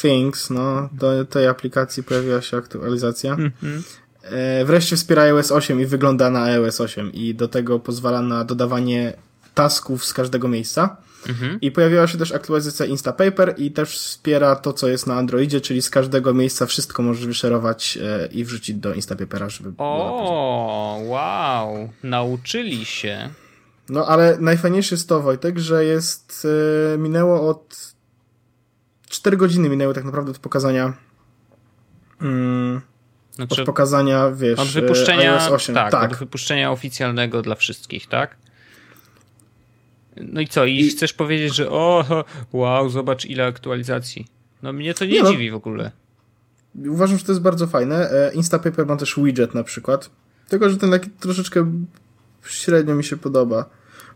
[0.00, 0.88] Things, no.
[0.92, 3.32] Do tej aplikacji pojawiła się aktualizacja.
[3.32, 3.82] Mhm.
[4.22, 8.44] e, wreszcie wspiera iOS 8 i wygląda na iOS 8 i do tego pozwala na
[8.44, 9.12] dodawanie
[9.54, 10.96] tasków z każdego miejsca.
[11.28, 11.58] Mhm.
[11.60, 15.82] I pojawiła się też aktualizacja Instapaper i też wspiera to, co jest na Androidzie, czyli
[15.82, 22.84] z każdego miejsca wszystko możesz wyszerować e, i wrzucić do Instapapera, żeby O, wow, nauczyli
[22.84, 23.30] się.
[23.88, 26.46] No, ale najfajniejsze jest to, Wojtek, że jest,
[26.94, 27.94] e, minęło od
[29.08, 30.92] 4 godziny minęły tak naprawdę od pokazania
[32.20, 32.80] mm,
[33.32, 35.74] znaczy, od pokazania, wiesz, od wypuszczenia, iOS 8.
[35.74, 38.36] Tak, tak, od wypuszczenia oficjalnego dla wszystkich, tak?
[40.16, 40.64] No i co?
[40.64, 42.04] I, I, chcesz powiedzieć, że o,
[42.52, 44.26] wow, zobacz ile aktualizacji.
[44.62, 45.30] No mnie to nie, nie no.
[45.30, 45.52] dziwi no.
[45.52, 45.90] w ogóle.
[46.86, 48.10] Uważam, że to jest bardzo fajne.
[48.10, 50.10] E, Instapaper ma też widget na przykład.
[50.48, 51.72] Tylko, że ten taki troszeczkę
[52.46, 53.64] średnio mi się podoba.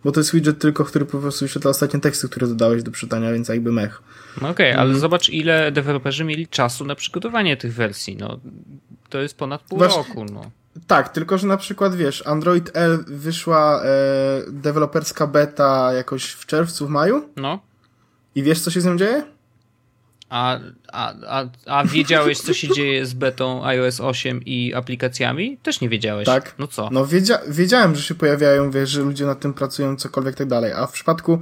[0.04, 3.32] Bo to jest widget tylko, który po prostu wyświetla ostatnie teksty, które dodałeś do czytania,
[3.32, 4.02] więc jakby mech.
[4.42, 5.00] No okej, okay, ale mm.
[5.00, 8.16] zobacz ile deweloperzy mieli czasu na przygotowanie tych wersji.
[8.16, 8.40] No,
[9.08, 10.24] to jest ponad pół Właśnie, roku.
[10.24, 10.50] No.
[10.86, 13.86] Tak, tylko że na przykład wiesz, Android L wyszła e,
[14.48, 17.28] deweloperska beta jakoś w czerwcu, w maju.
[17.36, 17.60] No.
[18.34, 19.22] I wiesz, co się z nią dzieje?
[20.28, 20.58] A,
[20.92, 25.58] a, a, a wiedziałeś, co się dzieje z betą iOS 8 i aplikacjami?
[25.58, 26.26] Też nie wiedziałeś.
[26.26, 26.54] Tak.
[26.58, 26.88] No co?
[26.92, 30.72] No wiedzia wiedziałem, że się pojawiają, wiesz, że ludzie nad tym pracują, cokolwiek tak dalej.
[30.72, 31.32] A w przypadku,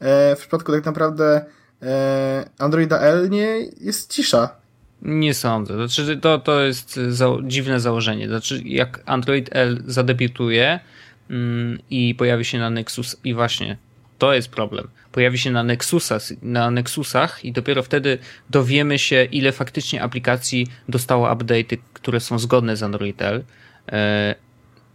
[0.00, 1.44] e, w przypadku tak naprawdę
[1.82, 4.48] e, Androida L nie jest cisza.
[5.02, 5.74] Nie sądzę.
[5.74, 8.28] Znaczy, to, to jest za dziwne założenie.
[8.28, 10.80] Znaczy, jak Android L zadebiutuje
[11.30, 13.76] mm, i pojawi się na Nexus i właśnie
[14.18, 14.88] to jest problem.
[15.12, 18.18] Pojawi się na, Nexusach, na Nexusach i dopiero wtedy
[18.50, 23.44] dowiemy się, ile faktycznie aplikacji dostało update'y, które są zgodne z Android L.
[23.92, 24.34] E,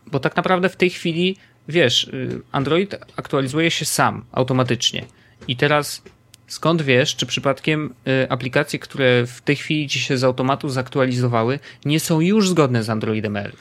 [0.08, 1.38] bo tak naprawdę w tej chwili,
[1.68, 5.06] wiesz, y, Android aktualizuje się sam, automatycznie.
[5.48, 6.04] I teraz
[6.48, 11.60] Skąd wiesz, czy przypadkiem y, aplikacje, które w tej chwili ci się z automatu zaktualizowały,
[11.86, 13.52] nie są już zgodne z Androidem L?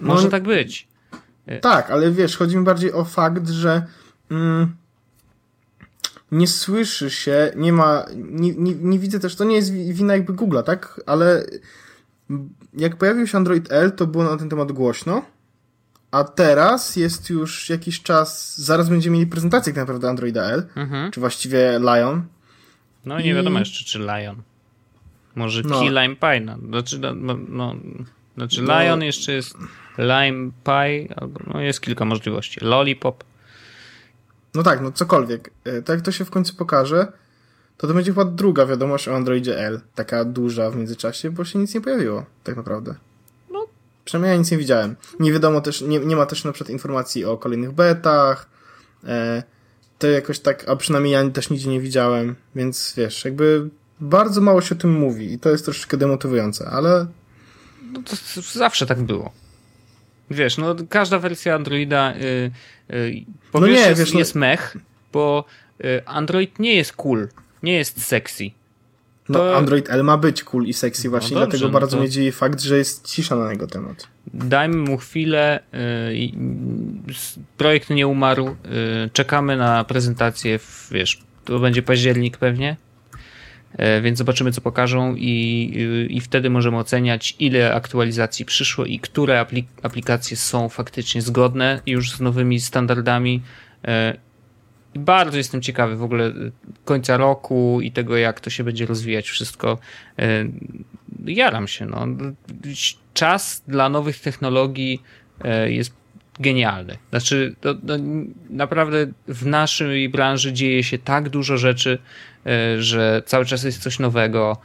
[0.00, 0.88] Może no, tak być.
[1.48, 3.86] Y, tak, ale wiesz, chodzi mi bardziej o fakt, że
[4.30, 4.76] mm,
[6.32, 10.32] nie słyszy się, nie ma, nie, nie, nie widzę też, to nie jest wina jakby
[10.32, 11.00] Google'a, tak?
[11.06, 11.46] Ale
[12.74, 15.22] jak pojawił się Android L, to było na ten temat głośno.
[16.10, 21.10] A teraz jest już jakiś czas, zaraz będziemy mieli prezentację tak naprawdę Androida L, mhm.
[21.10, 22.24] czy właściwie Lion.
[23.04, 24.42] No i nie wiadomo jeszcze, czy Lion.
[25.34, 25.80] Może no.
[25.80, 26.40] Key Lime Pie.
[26.40, 26.58] No.
[26.68, 27.74] Znaczy, no, no, no
[28.36, 28.82] znaczy no.
[28.82, 29.56] Lion jeszcze jest
[29.98, 32.60] Lime Pie, albo no jest kilka możliwości.
[32.60, 33.24] Lollipop.
[34.54, 35.50] No tak, no cokolwiek.
[35.64, 37.12] Tak jak to się w końcu pokaże,
[37.76, 39.80] to to będzie chyba druga wiadomość o Androidzie L.
[39.94, 42.94] Taka duża w międzyczasie, bo się nic nie pojawiło, tak naprawdę.
[44.10, 44.96] Przynajmniej ja nic nie widziałem.
[45.20, 48.48] Nie wiadomo też, nie, nie ma też na przykład informacji o kolejnych betach.
[49.04, 49.42] E,
[49.98, 53.68] to jakoś tak, a przynajmniej ja też nigdzie nie widziałem, więc wiesz, jakby
[54.00, 57.06] bardzo mało się o tym mówi i to jest troszeczkę demotywujące, ale...
[57.92, 59.32] No to zawsze tak było.
[60.30, 62.50] Wiesz, no każda wersja Androida yy,
[62.88, 64.40] yy, no nie, jest, wiesz, no- jest no...
[64.40, 64.76] mech,
[65.12, 65.44] bo
[65.78, 67.28] yy, Android nie jest cool,
[67.62, 68.50] nie jest sexy.
[69.30, 69.56] No, to...
[69.56, 72.02] Android L ma być cool i sexy no właśnie, no dobrze, dlatego bardzo to...
[72.02, 74.08] mnie dzieje fakt, że jest cisza na jego temat.
[74.34, 75.60] Dajmy mu chwilę.
[75.72, 76.32] Yy,
[77.56, 78.46] projekt nie umarł.
[78.46, 80.58] Yy, czekamy na prezentację.
[80.58, 82.76] W, wiesz, to będzie październik pewnie.
[83.78, 88.98] Yy, więc zobaczymy, co pokażą, i, y, i wtedy możemy oceniać, ile aktualizacji przyszło i
[88.98, 93.42] które aplik aplikacje są faktycznie zgodne już z nowymi standardami
[93.84, 93.88] y,
[94.94, 96.52] i bardzo jestem ciekawy w ogóle y,
[96.84, 99.78] końca roku i tego, jak to się będzie rozwijać wszystko.
[100.20, 100.50] Y,
[101.26, 101.86] jaram się.
[101.86, 102.06] No.
[103.14, 105.02] Czas dla nowych technologii
[105.66, 105.92] y, jest
[106.40, 106.96] genialny.
[107.10, 107.94] Znaczy, to, to
[108.50, 111.98] naprawdę w naszej branży dzieje się tak dużo rzeczy,
[112.78, 114.56] że cały czas jest coś nowego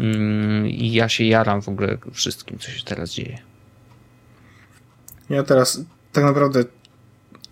[0.00, 3.38] mm, i ja się jaram w ogóle wszystkim, co się teraz dzieje.
[5.30, 5.80] Ja teraz
[6.12, 6.64] tak naprawdę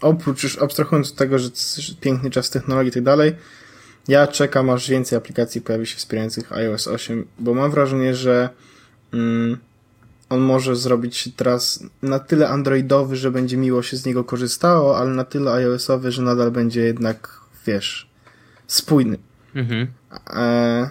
[0.03, 1.51] oprócz już abstrahując od tego, że
[2.01, 3.35] piękny czas technologii i tak dalej,
[4.09, 8.49] ja czekam aż więcej aplikacji pojawi się wspierających iOS 8, bo mam wrażenie, że
[9.13, 9.59] mm,
[10.29, 14.99] on może zrobić się teraz na tyle androidowy, że będzie miło się z niego korzystało,
[14.99, 18.11] ale na tyle iOSowy, że nadal będzie jednak, wiesz,
[18.67, 19.19] spójny.
[19.55, 19.87] Mhm.
[20.31, 20.91] E,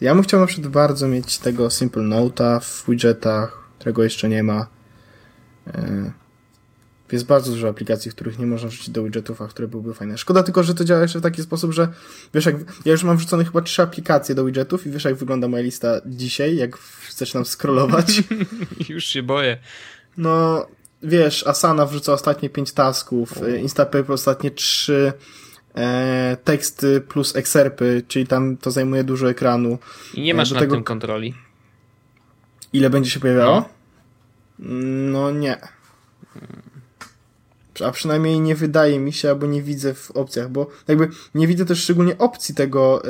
[0.00, 4.42] ja bym chciał na przykład bardzo mieć tego Simple Note'a w widgetach, którego jeszcze nie
[4.42, 4.66] ma.
[5.66, 6.12] E,
[7.12, 10.18] jest bardzo dużo aplikacji, których nie można wrzucić do widgetów, a które byłyby fajne.
[10.18, 11.88] Szkoda tylko, że to działa jeszcze w taki sposób, że
[12.34, 15.48] wiesz, jak ja już mam wrzucone chyba trzy aplikacje do widgetów i wiesz, jak wygląda
[15.48, 16.78] moja lista dzisiaj, jak
[17.16, 18.22] zaczynam scrollować.
[18.88, 19.58] już się boję.
[20.16, 20.66] No,
[21.02, 23.48] wiesz, Asana wrzuca ostatnie pięć tasków, o.
[23.48, 25.12] Instapaper ostatnie trzy,
[25.74, 29.78] e, teksty plus excerpy, czyli tam to zajmuje dużo ekranu.
[30.14, 30.74] I nie masz e, do nad tego...
[30.74, 31.34] tym kontroli.
[32.72, 33.56] Ile będzie się pojawiało?
[33.56, 33.68] No.
[34.58, 35.58] No nie.
[37.86, 41.66] A przynajmniej nie wydaje mi się, albo nie widzę w opcjach, bo jakby nie widzę
[41.66, 43.02] też szczególnie opcji tego,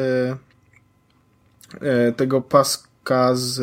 [1.80, 3.60] yy, yy, tego paska z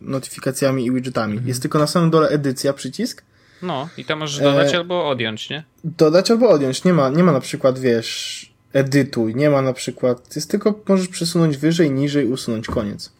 [0.00, 1.32] notyfikacjami i widgetami.
[1.32, 1.48] Mhm.
[1.48, 3.22] Jest tylko na samym dole edycja, przycisk.
[3.62, 4.76] No, i tam możesz dodać e...
[4.76, 5.64] albo odjąć, nie?
[5.84, 6.84] Dodać albo odjąć.
[6.84, 9.34] Nie ma, nie ma na przykład, wiesz, edytuj.
[9.34, 13.12] Nie ma na przykład, jest tylko, możesz przesunąć wyżej, niżej, usunąć, koniec.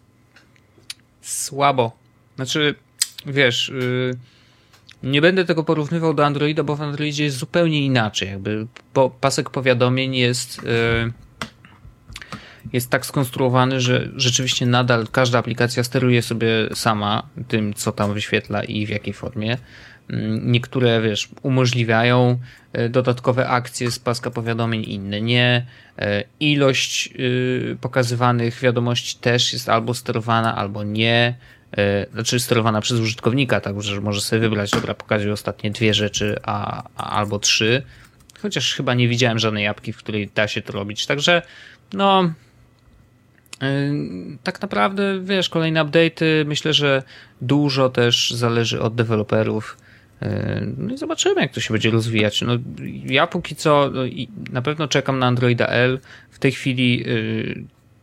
[1.22, 1.92] Słabo.
[2.36, 2.74] Znaczy,
[3.26, 4.16] wiesz, yy,
[5.02, 8.28] nie będę tego porównywał do Androida, bo w Androidzie jest zupełnie inaczej.
[8.28, 11.12] Jakby po, pasek powiadomień jest, yy,
[12.72, 18.64] jest tak skonstruowany, że rzeczywiście nadal każda aplikacja steruje sobie sama tym, co tam wyświetla
[18.64, 19.56] i w jakiej formie.
[20.10, 22.38] Mm, niektóre, wiesz, umożliwiają
[22.72, 25.66] e, dodatkowe akcje z paska powiadomień, inne nie.
[25.98, 31.34] E, ilość y, pokazywanych wiadomości też jest albo sterowana, albo nie.
[31.76, 36.36] E, znaczy sterowana przez użytkownika, tak, że może sobie wybrać, dobra, pokazuję ostatnie dwie rzeczy,
[36.42, 37.82] a, a, albo trzy.
[38.42, 41.06] Chociaż chyba nie widziałem żadnej apki, w której da się to robić.
[41.06, 41.42] Także,
[41.92, 42.32] no,
[44.42, 47.02] tak naprawdę, wiesz, kolejne update'y, myślę, że
[47.40, 49.76] dużo też zależy od deweloperów
[50.22, 52.42] E, no i zobaczymy, jak to się będzie rozwijać.
[52.42, 52.52] No,
[53.04, 54.02] ja póki co no,
[54.52, 56.00] na pewno czekam na Androida L.
[56.30, 57.04] W tej chwili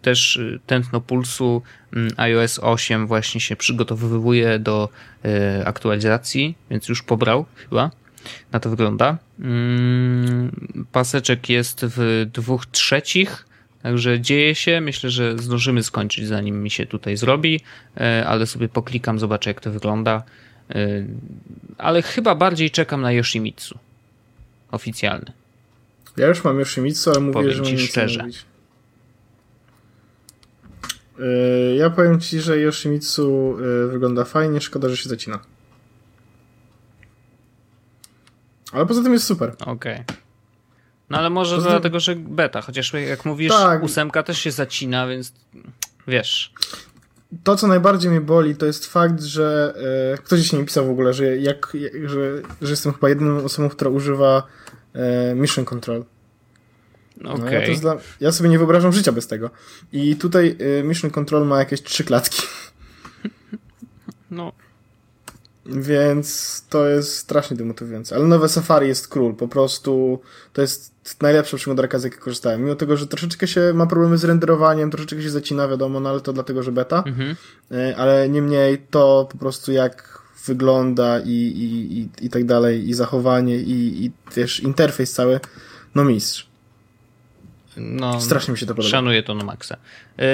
[0.06, 1.62] też y, tętno pulsu
[1.94, 4.90] mm, iOS 8 właśnie się przygotowywuje do
[5.26, 7.92] y, aktualizacji, więc już pobrał chyba.
[8.52, 9.18] Na to wygląda.
[9.40, 10.52] Mm,
[10.92, 13.46] paseczek jest w dwóch trzecich.
[13.84, 17.60] Także dzieje się, myślę, że zdążymy skończyć zanim mi się tutaj zrobi,
[17.98, 20.24] e, ale sobie poklikam, zobaczę jak to wygląda.
[20.76, 21.06] Y,
[21.78, 23.80] ale chyba bardziej czekam na Yoshimitsu.
[24.72, 25.32] Oficjalny.
[26.18, 28.26] Ja już mam Yoshimitsu, ale mówię, powiem że ci szczerze.
[28.26, 28.55] Y,
[31.78, 35.40] ja powiem ci, że Yoshimitsu y, wygląda fajnie, szkoda, że się zacina.
[38.72, 39.50] Ale poza tym jest super.
[39.50, 39.94] Okej.
[39.94, 40.04] Okay.
[41.10, 43.84] No ale może poza dlatego, że beta, chociaż jak mówisz, tak.
[43.84, 45.34] ósemka też się zacina, więc
[46.08, 46.54] wiesz
[47.44, 49.74] to, co najbardziej mnie boli, to jest fakt, że
[50.14, 53.70] e, ktoś dzisiaj mi pisał w ogóle, że, jak, że, że jestem chyba jedną osobą,
[53.70, 54.44] która używa
[54.94, 56.04] e, Mission Control.
[57.22, 57.68] No, okay.
[57.68, 59.50] ja, dla, ja, sobie nie wyobrażam życia bez tego.
[59.94, 62.42] I tutaj e, Mission Control ma jakieś trzy klatki.
[64.32, 64.52] No,
[65.66, 68.16] więc to jest strasznie demotywujące.
[68.16, 69.36] Ale nowe Safari jest król.
[69.36, 70.22] Po prostu
[70.54, 72.62] to jest najlepsza przeglądarka, z jakiej korzystałem.
[72.62, 76.22] Mimo tego, że troszeczkę się ma problemy z renderowaniem, troszeczkę się zacina, wiadomo, no ale
[76.22, 77.04] to dlatego, że beta.
[77.06, 77.36] Mhm.
[77.72, 82.94] E, ale niemniej to po prostu jak wygląda i, i, i, i tak dalej, i
[82.94, 85.40] zachowanie, i, i wiesz, interfejs cały,
[85.96, 86.55] no mistrz.
[87.78, 88.92] No, Strasznie mi się to podoba.
[88.92, 89.78] Szanuję to na maksa.
[90.18, 90.26] Yy,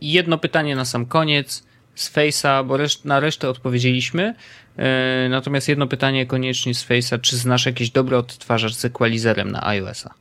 [0.00, 1.62] jedno pytanie na sam koniec
[1.94, 4.34] z Face'a, bo reszt na resztę odpowiedzieliśmy.
[4.76, 9.66] E, natomiast jedno pytanie koniecznie z Face'a, czy znasz jakiś dobry odtwarzacz z equalizerem na
[9.66, 10.14] iOS-a?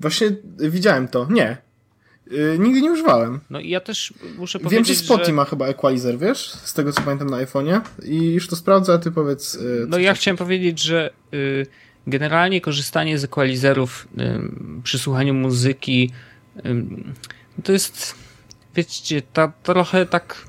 [0.00, 1.26] Właśnie widziałem to.
[1.30, 1.56] Nie.
[2.30, 3.40] Yy, nigdy nie używałem.
[3.50, 5.32] No i ja też muszę powiedzieć, Wiem, że Spotify że...
[5.32, 6.50] ma chyba equalizer, wiesz?
[6.50, 7.80] Z tego, co pamiętam na iPhone'ie.
[8.04, 9.54] I już to sprawdzę, a ty powiedz...
[9.54, 11.10] Yy, no ja chciałem powiedzieć, że
[12.06, 14.08] generalnie korzystanie z equalizerów
[14.82, 16.10] przy słuchaniu muzyki
[17.64, 18.14] to jest,
[18.74, 20.44] wiecie, ta, trochę tak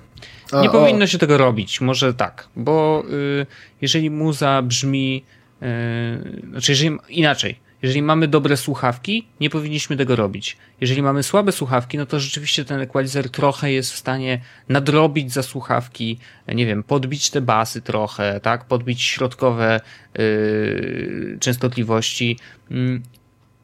[0.61, 3.45] nie powinno się tego robić, może tak, bo y,
[3.81, 5.23] jeżeli muza brzmi,
[5.61, 10.57] y, znaczy jeżeli, inaczej, jeżeli mamy dobre słuchawki, nie powinniśmy tego robić.
[10.81, 15.43] Jeżeli mamy słabe słuchawki, no to rzeczywiście ten equalizer trochę jest w stanie nadrobić za
[15.43, 19.81] słuchawki, nie wiem, podbić te basy trochę, tak, podbić środkowe
[20.17, 22.39] yy, częstotliwości.
[22.71, 23.03] Mm,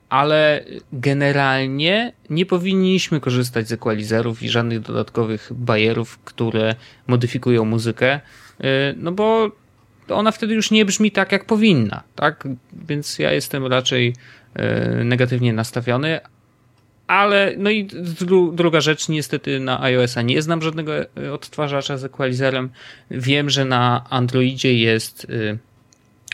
[0.10, 6.76] ale generalnie nie powinniśmy korzystać z equalizerów i żadnych dodatkowych bajerów, które
[7.08, 8.20] modyfikują muzykę,
[8.60, 8.66] y,
[8.98, 9.52] no bo
[10.14, 12.48] ona wtedy już nie brzmi tak, jak powinna, tak?
[12.88, 14.16] Więc ja jestem raczej
[15.00, 16.20] y, negatywnie nastawiony,
[17.08, 17.86] ale no i
[18.20, 22.70] dru, druga rzecz, niestety na iOS-a nie znam żadnego y, odtwarzacza z equalizerem.
[23.12, 25.28] Wiem, że na Androidzie jest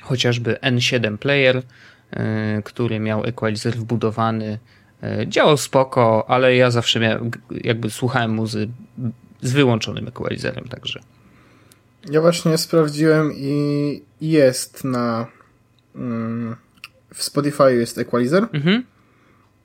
[0.02, 1.64] chociażby N7 Player,
[2.12, 4.60] E, który miał equalizer wbudowany.
[5.04, 7.32] E, działał spoko, ale ja zawsze miałem,
[7.64, 8.68] jakby słuchałem muzy
[9.42, 11.00] z wyłączonym equalizerem, także.
[12.10, 15.28] Ja właśnie sprawdziłem i jest na
[15.96, 16.56] mm,
[17.14, 18.48] w Spotify jest equalizer.
[18.54, 18.84] Mhm.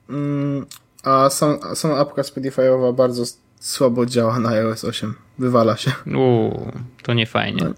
[0.09, 0.65] Mm,
[1.03, 3.23] a, sam, a sama apka Spotify'owa bardzo
[3.59, 5.13] słabo działa na iOS 8.
[5.39, 5.91] Wywala się.
[6.15, 6.71] Uuu,
[7.03, 7.63] to nie fajnie.
[7.63, 7.73] No,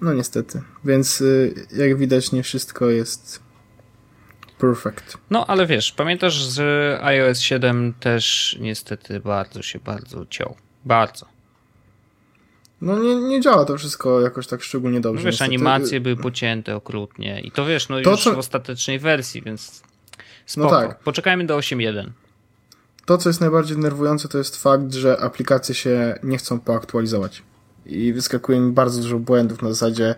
[0.00, 0.62] no niestety.
[0.84, 3.48] Więc y, jak widać nie wszystko jest
[4.58, 5.18] Perfect.
[5.30, 10.56] No, ale wiesz, pamiętasz, że iOS 7 też niestety bardzo się bardzo ciął.
[10.84, 11.26] Bardzo.
[12.80, 15.20] No nie, nie działa to wszystko jakoś tak szczególnie dobrze.
[15.20, 15.50] No wiesz, niestety.
[15.50, 19.82] animacje były pocięte okrutnie i to wiesz, no To, już co- w ostatecznej wersji, więc
[20.46, 20.70] spoko.
[20.70, 20.98] tak.
[20.98, 22.10] Poczekajmy do 8.1.
[23.06, 27.42] To, co jest najbardziej denerwujące, to jest fakt, że aplikacje się nie chcą poaktualizować.
[27.86, 30.14] I wyskakuje mi bardzo dużo błędów na zasadzie,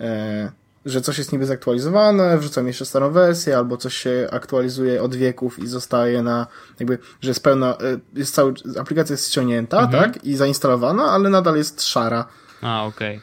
[0.00, 0.52] e,
[0.88, 5.58] że coś jest niby zaktualizowane, wrzucam jeszcze starą wersję, albo coś się aktualizuje od wieków
[5.58, 6.46] i zostaje na,
[6.80, 10.04] jakby, że jest pełna, e, jest cały, aplikacja jest ściągnięta, Mhm.
[10.12, 12.24] tak, i zainstalowana, ale nadal jest szara.
[12.62, 13.20] A, okej.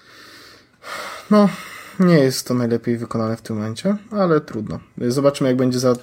[1.31, 1.49] No,
[1.99, 4.79] nie jest to najlepiej wykonane w tym momencie, ale trudno.
[5.07, 5.95] Zobaczymy, jak będzie za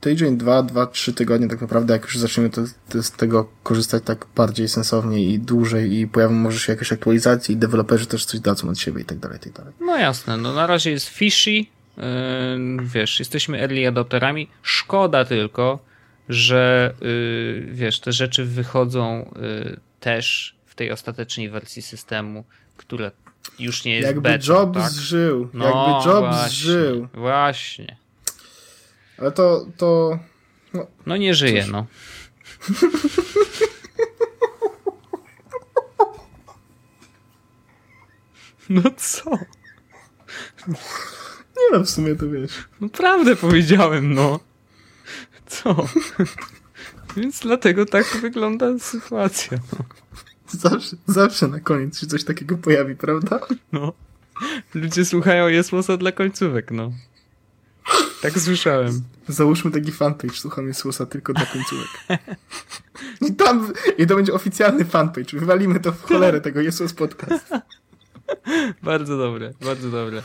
[0.00, 4.02] tydzień, dwa, dwa, trzy tygodnie tak naprawdę, jak już zaczniemy to, to z tego korzystać
[4.04, 8.40] tak bardziej sensownie i dłużej i pojawią może się jakieś aktualizacje i deweloperzy też coś
[8.40, 9.72] dadzą od siebie i tak dalej, i tak dalej.
[9.80, 11.66] No jasne, no na razie jest fishy, yy,
[12.82, 14.48] wiesz, jesteśmy early adopterami.
[14.62, 15.78] Szkoda tylko,
[16.28, 22.44] że yy, wiesz, te rzeczy wychodzą yy, też w tej ostatecznej wersji systemu,
[22.76, 23.10] która
[23.58, 24.92] już nie jest Jakby betą, Jobs tak?
[24.92, 27.08] żył, No, jakby Jobs właśnie, żył.
[27.14, 27.96] Właśnie.
[29.18, 30.18] Ale to, to,
[31.06, 31.72] No nie żyje, Cóż.
[31.72, 31.86] no.
[38.68, 39.30] No co?
[41.56, 42.52] nie no, w sumie to wiesz.
[42.80, 44.40] No prawdę powiedziałem, no.
[45.46, 45.86] Co?
[47.16, 49.58] Więc dlatego tak wygląda sytuacja.
[50.48, 53.40] Zawsze, zawsze na koniec się coś takiego pojawi, prawda?
[53.72, 53.92] No.
[54.74, 56.92] Ludzie słuchają Jesłosa dla końcówek, no.
[58.34, 59.02] Tak słyszałem.
[59.28, 61.88] Załóżmy taki fanpage, słucham Jezusa tylko dla końcówek.
[63.28, 65.38] I tam, i to będzie oficjalny fanpage.
[65.38, 67.50] Wywalimy to w cholerę tego Jesus Podcast.
[68.82, 70.22] Bardzo dobre, bardzo dobre.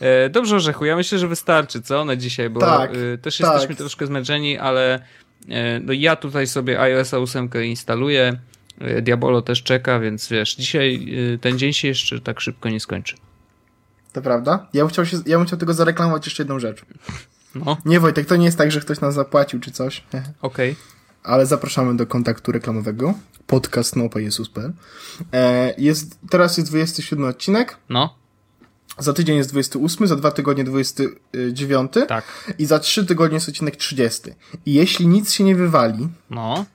[0.00, 3.52] E, dobrze, Orzechu, ja myślę, że wystarczy, co, na dzisiaj, bo Tak, e, też tak.
[3.52, 4.94] jesteśmy troszkę zmęczeni, ale
[5.48, 8.40] e, no ja tutaj sobie iOS 8 instaluję,
[8.78, 12.80] e, Diabolo też czeka, więc wiesz, dzisiaj e, ten dzień się jeszcze tak szybko nie
[12.80, 13.16] skończy.
[14.12, 14.66] To prawda?
[14.72, 16.82] Ja bym chciał, się, ja bym chciał tylko zareklamować jeszcze jedną rzecz.
[17.54, 20.04] No, Nie Wojtek, to nie jest tak, że ktoś nas zapłacił czy coś,
[20.42, 20.76] okej.
[21.22, 23.14] ale zapraszamy do kontaktu reklamowego
[23.46, 24.72] podcast nopajesus.pl
[25.32, 28.14] e, jest Teraz jest 27 odcinek, No,
[28.98, 32.54] za tydzień jest 28, za dwa tygodnie 29 tak.
[32.58, 34.22] i za trzy tygodnie jest odcinek 30.
[34.66, 36.08] I jeśli nic się nie wywali...
[36.30, 36.66] No,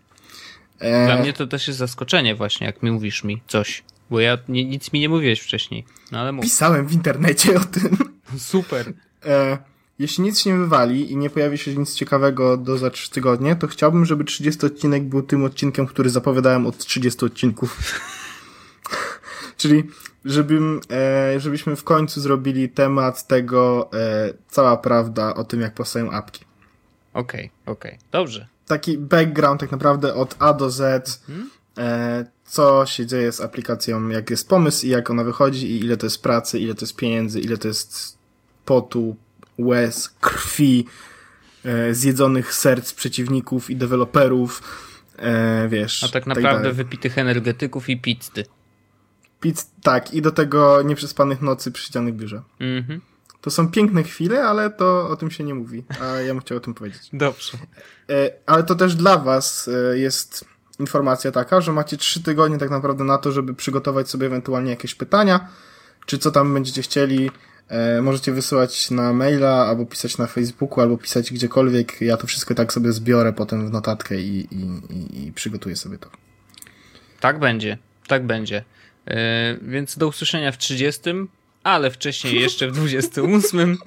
[0.80, 4.38] E, dla mnie to też jest zaskoczenie właśnie, jak mi mówisz mi coś, bo ja
[4.47, 6.43] nie, nic mi nie mówiłeś wcześniej, no ale mów.
[6.45, 7.97] Pisałem w internecie o tym.
[8.38, 8.93] Super.
[9.26, 9.57] E,
[9.99, 13.55] jeśli nic się nie wywali i nie pojawi się nic ciekawego do za 3 tygodnie,
[13.55, 17.77] to chciałbym, żeby 30 odcinek był tym odcinkiem, który zapowiadałem od 30 odcinków.
[19.57, 19.83] Czyli
[20.25, 26.11] żebym, e, żebyśmy w końcu zrobili temat tego e, cała prawda o tym, jak powstają
[26.11, 26.45] apki.
[27.13, 28.47] Okej, okej, dobrze.
[28.67, 31.21] Taki background tak naprawdę od A do Z,
[31.77, 35.97] e, co się dzieje z aplikacją, jak jest pomysł i jak ona wychodzi i ile
[35.97, 38.17] to jest pracy, ile to jest pieniędzy, ile to jest
[38.65, 39.15] potu,
[39.57, 40.87] łez, krwi,
[41.65, 44.61] e, zjedzonych serc przeciwników i deweloperów,
[45.17, 46.03] e, wiesz.
[46.03, 46.73] A tak tak naprawdę dalej.
[46.73, 48.45] wypitych energetyków i pizzy.
[49.41, 52.41] Pizz, tak, i do tego nieprzespanych nocy przy ścianych biurze.
[52.59, 53.01] Mhm.
[53.41, 56.57] To są piękne chwile, ale to o tym się nie mówi, a ja bym chciał
[56.57, 57.09] o tym powiedzieć.
[57.13, 57.57] Dobrze.
[58.09, 60.45] E, Ale to też dla was e, jest
[60.79, 64.95] informacja taka, że macie trzy tygodnie tak naprawdę na to, żeby przygotować sobie ewentualnie jakieś
[64.95, 65.47] pytania,
[66.05, 67.31] czy co tam będziecie chcieli.
[67.70, 72.01] E, Możecie wysyłać na maila, albo pisać na Facebooku, albo pisać gdziekolwiek.
[72.01, 75.97] Ja to wszystko tak sobie zbiorę potem w notatkę i, i, i, i przygotuję sobie
[75.97, 76.09] to.
[77.20, 78.63] Tak będzie, tak będzie.
[79.07, 79.13] Yy,
[79.61, 81.01] więc do usłyszenia w 30,
[81.63, 83.78] ale wcześniej jeszcze w 28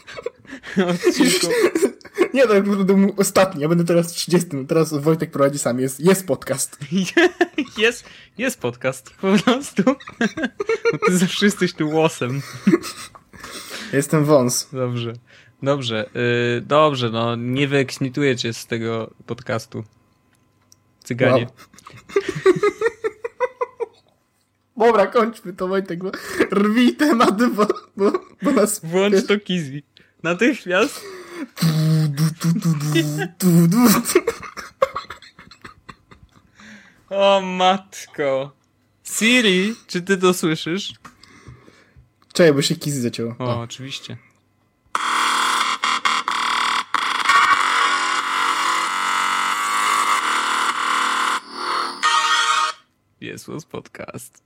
[0.89, 1.47] odcinku.
[2.35, 4.49] Nie, to mój ostatni, ja będę teraz w 30.
[4.69, 6.79] Teraz Wojtek prowadzi sam, jest, jest podcast.
[7.79, 8.05] Jest,
[8.39, 9.83] jest podcast po prostu.
[10.93, 12.43] Bo ty zawsze jesteś tu łosem.
[13.93, 14.69] Jestem wąs.
[14.73, 15.13] Dobrze.
[15.63, 19.85] Dobrze, yy, dobrze, no nie wyeksmituję cię z tego podcastu.
[21.05, 21.47] Cyganie.
[24.77, 24.89] Wow.
[24.89, 26.11] Dobra, kończmy to Wojtek, bo
[26.53, 28.13] rwij temat, bo, bo,
[28.43, 28.81] bo nas...
[28.85, 29.83] Włącz to Kizi.
[30.23, 31.01] Natychmiast.
[37.11, 38.53] O matko.
[39.05, 40.93] Siri, czy ty to słyszysz?
[42.39, 43.35] Czekaj, bo się kizy zacięło.
[43.39, 44.17] O, oczywiście.
[53.21, 54.43] Jest podcast.